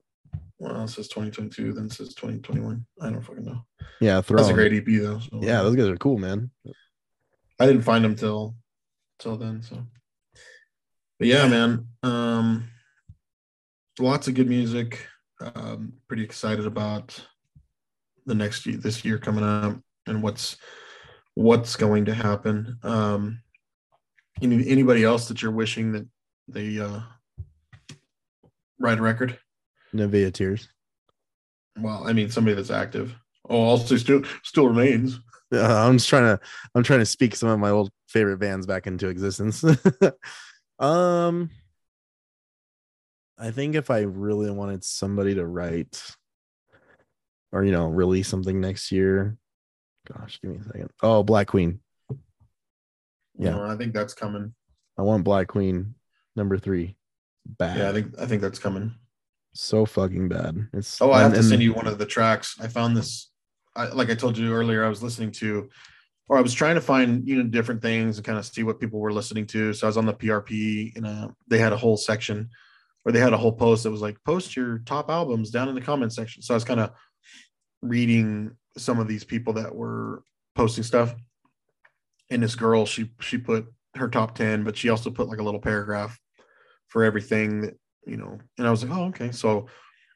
[0.63, 2.85] Well, it says 2022, then it says 2021.
[3.01, 3.65] I don't fucking know.
[3.99, 5.19] Yeah, That's a great EP though.
[5.19, 6.51] So Yeah, those guys are cool, man.
[7.59, 8.55] I didn't find them till
[9.19, 9.61] till then.
[9.61, 9.85] So,
[11.19, 11.87] but yeah, man.
[12.01, 12.69] Um,
[13.99, 15.05] lots of good music.
[15.41, 17.19] Um, pretty excited about
[18.25, 20.55] the next year, this year coming up, and what's
[21.35, 22.77] what's going to happen.
[22.83, 23.41] Um,
[24.41, 26.07] any, anybody else that you're wishing that
[26.47, 27.01] they uh,
[28.79, 29.37] write a record?
[29.93, 30.69] Nevea Tears.
[31.79, 33.15] Well, I mean, somebody that's active.
[33.49, 35.19] Oh, also still still remains.
[35.53, 36.39] Uh, I'm just trying to
[36.73, 39.63] I'm trying to speak some of my old favorite bands back into existence.
[40.79, 41.49] um
[43.37, 46.01] I think if I really wanted somebody to write
[47.51, 49.37] or you know release something next year,
[50.11, 50.89] gosh, give me a second.
[51.01, 51.79] Oh, Black Queen.
[53.37, 53.51] Yeah.
[53.51, 54.53] know, I think that's coming.
[54.97, 55.95] I want Black Queen
[56.35, 56.95] number 3.
[57.45, 57.77] Bad.
[57.77, 58.95] Yeah, I think I think that's coming.
[59.53, 60.67] So fucking bad.
[60.73, 62.55] It's Oh, I have and- to send you one of the tracks.
[62.59, 63.29] I found this,
[63.75, 65.69] I, like I told you earlier, I was listening to,
[66.29, 68.79] or I was trying to find, you know, different things and kind of see what
[68.79, 69.73] people were listening to.
[69.73, 72.49] So I was on the PRP and uh, they had a whole section
[73.05, 75.75] or they had a whole post that was like, post your top albums down in
[75.75, 76.41] the comment section.
[76.41, 76.91] So I was kind of
[77.81, 80.23] reading some of these people that were
[80.55, 81.13] posting stuff.
[82.29, 85.43] And this girl, she, she put her top 10, but she also put like a
[85.43, 86.17] little paragraph
[86.87, 87.73] for everything that,
[88.05, 89.31] you know, and I was like, oh, okay.
[89.31, 89.67] So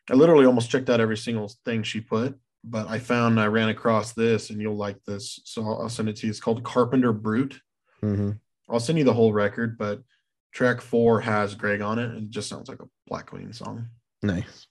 [0.09, 3.69] I literally almost checked out every single thing she put, but I found I ran
[3.69, 5.39] across this and you'll like this.
[5.45, 6.31] So I'll, I'll send it to you.
[6.31, 7.53] It's called Carpenter Brut.
[8.03, 8.39] Mhm.
[8.69, 10.01] I'll send you the whole record, but
[10.53, 13.87] track four has Greg on it and it just sounds like a Black Queen song.
[14.21, 14.67] Nice.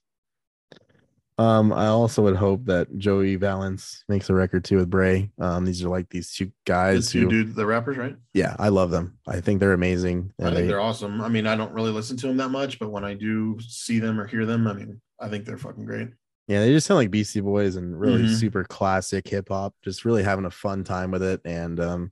[1.39, 5.29] Um, I also would hope that Joey Valence makes a record too with Brae.
[5.39, 8.15] Um, these are like these two The guys two who, dude, the rappers, right?
[8.33, 9.19] yeah, I love them.
[9.27, 10.33] I think they're amazing.
[10.39, 11.21] I think they, they're awesome.
[11.21, 13.99] I mean, I don't really listen to them that much, but when I do see
[13.99, 16.09] them or hear them, I mean, I think they're fucking great.
[16.47, 18.35] yeah, they just sound like Beastie Boys and really Mhm.
[18.39, 19.75] super classic hip hop.
[19.83, 22.11] Just really having a fun time with it, and um,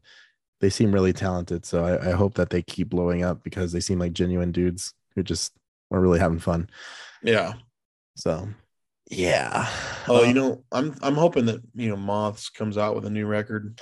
[0.61, 1.65] they seem really talented.
[1.65, 4.93] So I, I hope that they keep blowing up because they seem like genuine dudes
[5.15, 5.53] who just
[5.91, 6.69] are really having fun.
[7.23, 7.53] Yeah.
[8.15, 8.47] So
[9.09, 9.69] yeah.
[10.07, 13.09] Oh, Uh, you know, I'm I'm hoping that you know Moths comes out with a
[13.09, 13.79] new record.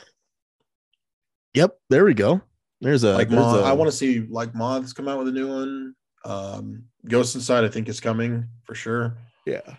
[1.54, 2.42] Yep, there we go.
[2.82, 5.28] There's a like there's Moth, a- I want to see like Moths come out with
[5.28, 5.96] a new one.
[6.26, 9.18] Um, Ghost Inside, I think is coming for sure.
[9.46, 9.76] yeah.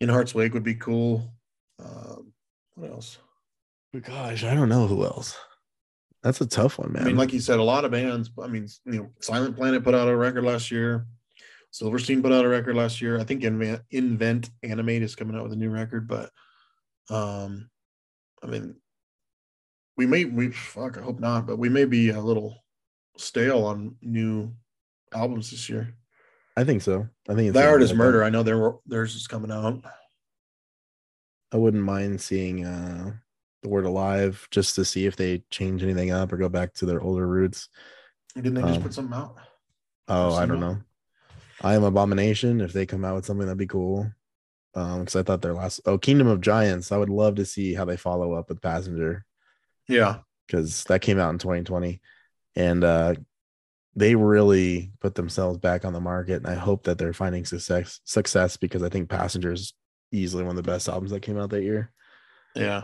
[0.00, 1.30] In Heart's Wake would be cool.
[1.78, 2.32] Um,
[2.74, 3.18] what else?
[3.92, 5.36] But gosh, I don't know who else.
[6.22, 7.02] That's a tough one, man.
[7.02, 8.30] I mean, like you said, a lot of bands.
[8.42, 11.06] I mean, you know, Silent Planet put out a record last year.
[11.70, 13.18] Silverstein put out a record last year.
[13.20, 16.30] I think Invent, Invent Animate is coming out with a new record, but
[17.10, 17.70] um,
[18.42, 18.76] I mean,
[19.96, 20.98] we may we fuck.
[20.98, 22.64] I hope not, but we may be a little
[23.16, 24.52] stale on new
[25.14, 25.94] albums this year.
[26.56, 27.08] I think so.
[27.28, 28.18] I think it's The Art is like Murder.
[28.18, 28.24] that.
[28.26, 29.82] I know there theirs is coming out.
[31.52, 33.12] I wouldn't mind seeing uh
[33.62, 36.86] the word alive just to see if they change anything up or go back to
[36.86, 37.68] their older roots.
[38.34, 39.36] Didn't they just Um, put something out?
[40.08, 40.74] Oh, I don't single?
[40.76, 40.80] know.
[41.60, 42.60] I am Abomination.
[42.60, 44.10] If they come out with something, that'd be cool.
[44.74, 46.92] Um, because I thought their last oh Kingdom of Giants.
[46.92, 49.24] I would love to see how they follow up with Passenger
[49.88, 50.18] Yeah.
[50.46, 52.00] because that came out in 2020,
[52.54, 53.14] and uh,
[53.96, 56.36] they really put themselves back on the market.
[56.36, 59.74] And I hope that they're finding success success because I think Passenger is
[60.12, 61.90] easily one of the best albums that came out that year.
[62.54, 62.82] Yeah.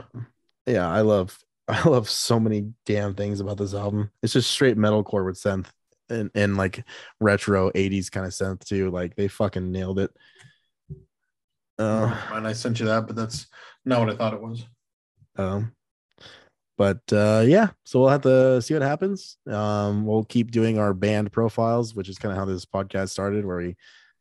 [0.67, 4.11] Yeah, I love I love so many damn things about this album.
[4.23, 5.67] It's just straight metalcore with synth
[6.09, 6.85] and and like
[7.21, 8.91] retro 80s kind of synth too.
[8.91, 10.11] Like they fucking nailed it.
[11.79, 13.47] Uh, and I sent you that, but that's
[13.85, 14.67] not what I thought it was.
[15.37, 15.73] um
[16.79, 19.39] but uh yeah, so we'll have to see what happens.
[19.47, 23.45] Um we'll keep doing our band profiles, which is kind of how this podcast started
[23.47, 23.77] where we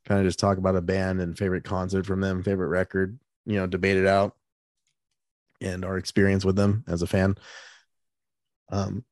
[0.06, 3.56] kind of just talk about a band and favorite concert from them, favorite record, you
[3.58, 4.36] know, debate it out
[5.62, 7.36] and our experience with them as a fan.
[8.72, 9.04] Um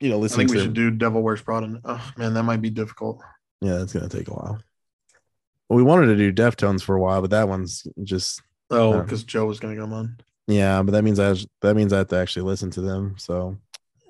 [0.00, 1.80] you know, I think we to should do Devil Wears Prada.
[1.84, 3.20] Oh man, that might be difficult.
[3.60, 4.60] Yeah, that's gonna take a while.
[5.68, 8.40] Well, we wanted to do Deftones for a while, but that one's just
[8.70, 10.16] Oh, because Joe was gonna come on.
[10.46, 10.82] yeah.
[10.82, 13.14] But that means I that means I have to actually listen to them.
[13.18, 13.58] So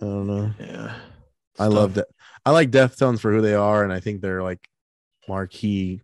[0.00, 0.50] I don't know.
[0.60, 0.94] Yeah.
[1.58, 2.06] I love that.
[2.46, 4.68] I like Deftones for who they are, and I think they're like
[5.28, 6.00] marquee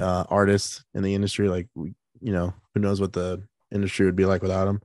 [0.00, 1.48] uh, artists in the industry.
[1.48, 4.80] Like we, you know, who knows what the industry would be like without them.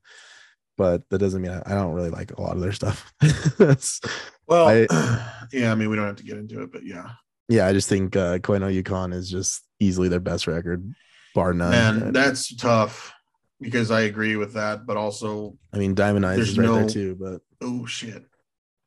[0.84, 3.14] But that doesn't mean I, I don't really like a lot of their stuff.
[3.58, 4.02] That's-
[4.48, 7.12] Well, I- yeah, I mean, we don't have to get into it, but yeah.
[7.48, 10.94] yeah, I just think uh, Koi No Yokan is just easily their best record,
[11.34, 11.72] bar none.
[11.72, 13.14] Man, And- that's tough
[13.62, 17.16] because I agree with that, but also, I mean, Diamond Eyes is right there too,
[17.18, 18.26] but oh shit.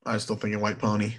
[0.05, 1.15] I still think of White Pony.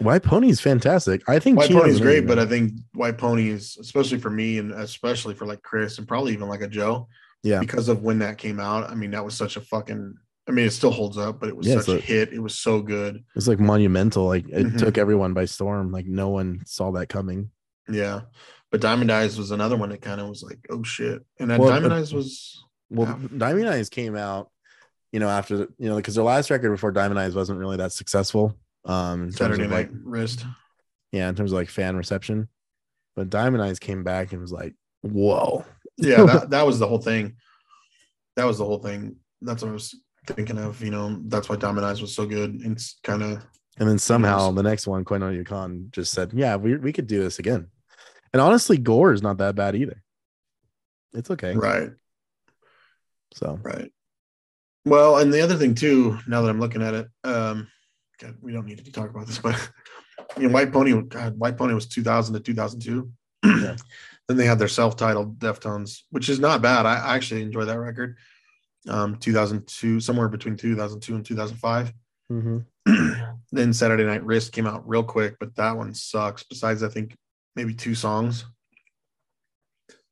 [0.00, 1.22] White Pony is fantastic.
[1.28, 4.58] I think White Pony is great, but I think White Pony is especially for me
[4.58, 7.06] and especially for like Chris and probably even like a Joe.
[7.44, 7.60] Yeah.
[7.60, 8.90] Because of when that came out.
[8.90, 10.14] I mean, that was such a fucking
[10.46, 12.32] I mean, it still holds up, but it was Yeah, such so- a hit.
[12.34, 13.22] It was so good.
[13.36, 14.26] it's like monumental.
[14.26, 14.78] Like it Mhm.
[14.78, 15.90] took everyone by storm.
[15.92, 17.50] Like no one saw that coming.
[17.88, 18.22] Yeah.
[18.70, 21.24] But Diamond Eyes was another one that kind of was like, oh shit.
[21.38, 23.38] And then Well, Diamond but- Eyes was Well, Yeah.
[23.38, 24.50] Diamond Eyes came out,
[25.12, 27.78] you know, after the, you know, because their last record before Diamond Eyes wasn't really
[27.78, 28.58] that successful.
[28.84, 30.44] Um, Saturday Night like, Wrist.
[31.10, 32.48] yeah, in terms of like fan reception.
[33.16, 35.64] But Diamond Eyes came back and was like, whoa.
[35.96, 37.36] Yeah, that, that was the whole thing.
[38.36, 39.16] That was the whole thing.
[39.42, 39.94] That's what I was
[40.26, 40.82] thinking of.
[40.82, 42.60] You know, that's why Eyes was so good.
[42.64, 43.44] It's kind of
[43.78, 47.06] And then somehow the next one, Koi No Yokan, just said, yeah, we, we could
[47.06, 47.68] do this again.
[48.32, 50.02] And honestly, Gore is not that bad either.
[51.12, 51.54] It's okay.
[51.54, 51.90] right,
[53.34, 53.92] So right.
[54.84, 57.68] Well, and the other thing too, now that I'm looking at it, um,
[58.20, 59.70] God, we don't need to talk about this, but
[60.36, 63.10] you know, White Pony, God, White Pony was 2000 to 2002.
[63.44, 63.76] Yeah.
[64.28, 66.86] Then they had their self-titled Deftones, which is not bad.
[66.86, 68.16] I, I actually enjoy that record.
[68.88, 71.92] Um, 2002, somewhere between 2002 and 2005.
[72.30, 72.64] mhm.
[73.52, 76.42] then Saturday Night Wrist came out real quick, but that one sucks.
[76.42, 77.16] Besides, I think
[77.56, 78.44] maybe two songs.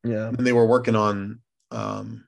[0.04, 0.28] yeah.
[0.28, 1.40] And they were working on
[1.70, 2.24] um,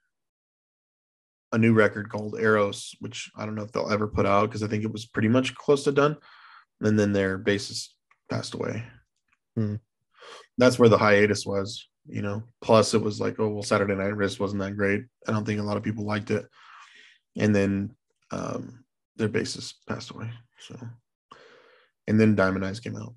[1.52, 4.62] a new record called Eros, which I don't know if they'll ever put out because
[4.62, 6.16] I think it was pretty much close to done.
[6.80, 7.88] And then their bassist
[8.28, 8.84] passed away.
[9.56, 9.76] Hmm.
[10.58, 12.42] That's where the hiatus was, you know.
[12.60, 15.02] Plus, it was like, oh well, Saturday Night Wrist wasn't that great.
[15.26, 16.46] I don't think a lot of people liked it.
[17.36, 17.94] And then
[18.30, 18.84] um,
[19.16, 20.30] their bassist passed away.
[20.60, 20.78] So,
[22.06, 23.14] and then Diamond Eyes came out.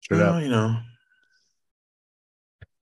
[0.00, 0.76] Sure Well, you know,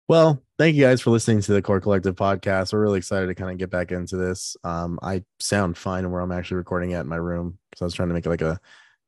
[0.09, 2.73] Well, thank you guys for listening to the Core Collective podcast.
[2.73, 4.57] We're really excited to kind of get back into this.
[4.65, 7.59] Um, I sound fine where I'm actually recording at in my room.
[7.75, 8.61] So I was trying to make it like a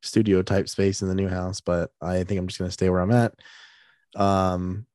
[0.05, 3.01] studio type space in the new house, but I think I'm just gonna stay where
[3.01, 3.33] I'm at.
[4.15, 4.85] Um,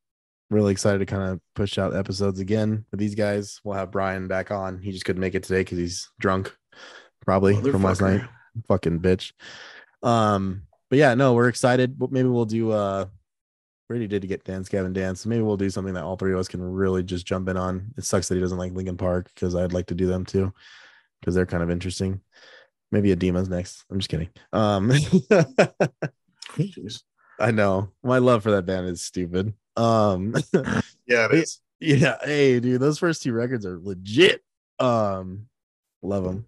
[0.51, 3.61] really excited to kind of push out episodes again with these guys.
[3.65, 4.81] We'll have Brian back on.
[4.81, 6.55] He just couldn't make it today because he's drunk,
[7.25, 8.23] probably from last night.
[8.67, 9.33] Fucking bitch.
[10.03, 11.97] Um, but yeah, no, we're excited.
[12.11, 13.07] Maybe we'll do uh
[13.89, 15.23] we already did to get Dance Gavin Dance.
[15.23, 17.57] So maybe we'll do something that all three of us can really just jump in
[17.57, 17.93] on.
[17.99, 20.53] It sucks that he doesn't like Linkin Park because I'd like to do them too
[21.21, 22.21] because they're kind of interesting.
[22.93, 23.85] Maybe Adima's next.
[23.91, 24.29] I'm just kidding.
[24.53, 24.93] Um.
[27.39, 29.55] I know my love for that band is stupid.
[29.77, 30.35] Um,
[31.07, 31.61] Yeah, it is.
[31.81, 34.43] yeah, hey, dude, those first two records are legit.
[34.79, 35.47] Um,
[36.03, 36.47] love them.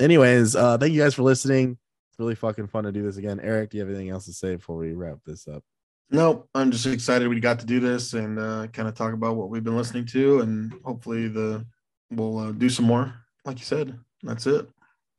[0.00, 1.76] Anyways, uh, thank you guys for listening.
[2.10, 3.40] It's really fucking fun to do this again.
[3.42, 5.62] Eric, do you have anything else to say before we wrap this up?
[6.10, 9.36] Nope, I'm just excited we got to do this and uh, kind of talk about
[9.36, 11.66] what we've been listening to, and hopefully the
[12.10, 13.12] we'll uh, do some more.
[13.44, 14.68] Like you said, that's it.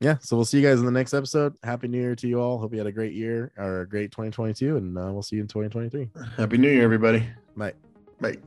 [0.01, 2.39] Yeah so we'll see you guys in the next episode happy new year to you
[2.41, 5.37] all hope you had a great year or a great 2022 and uh, we'll see
[5.37, 7.27] you in 2023 Happy New Year, everybody.
[7.55, 7.73] bye
[8.19, 8.37] Bye.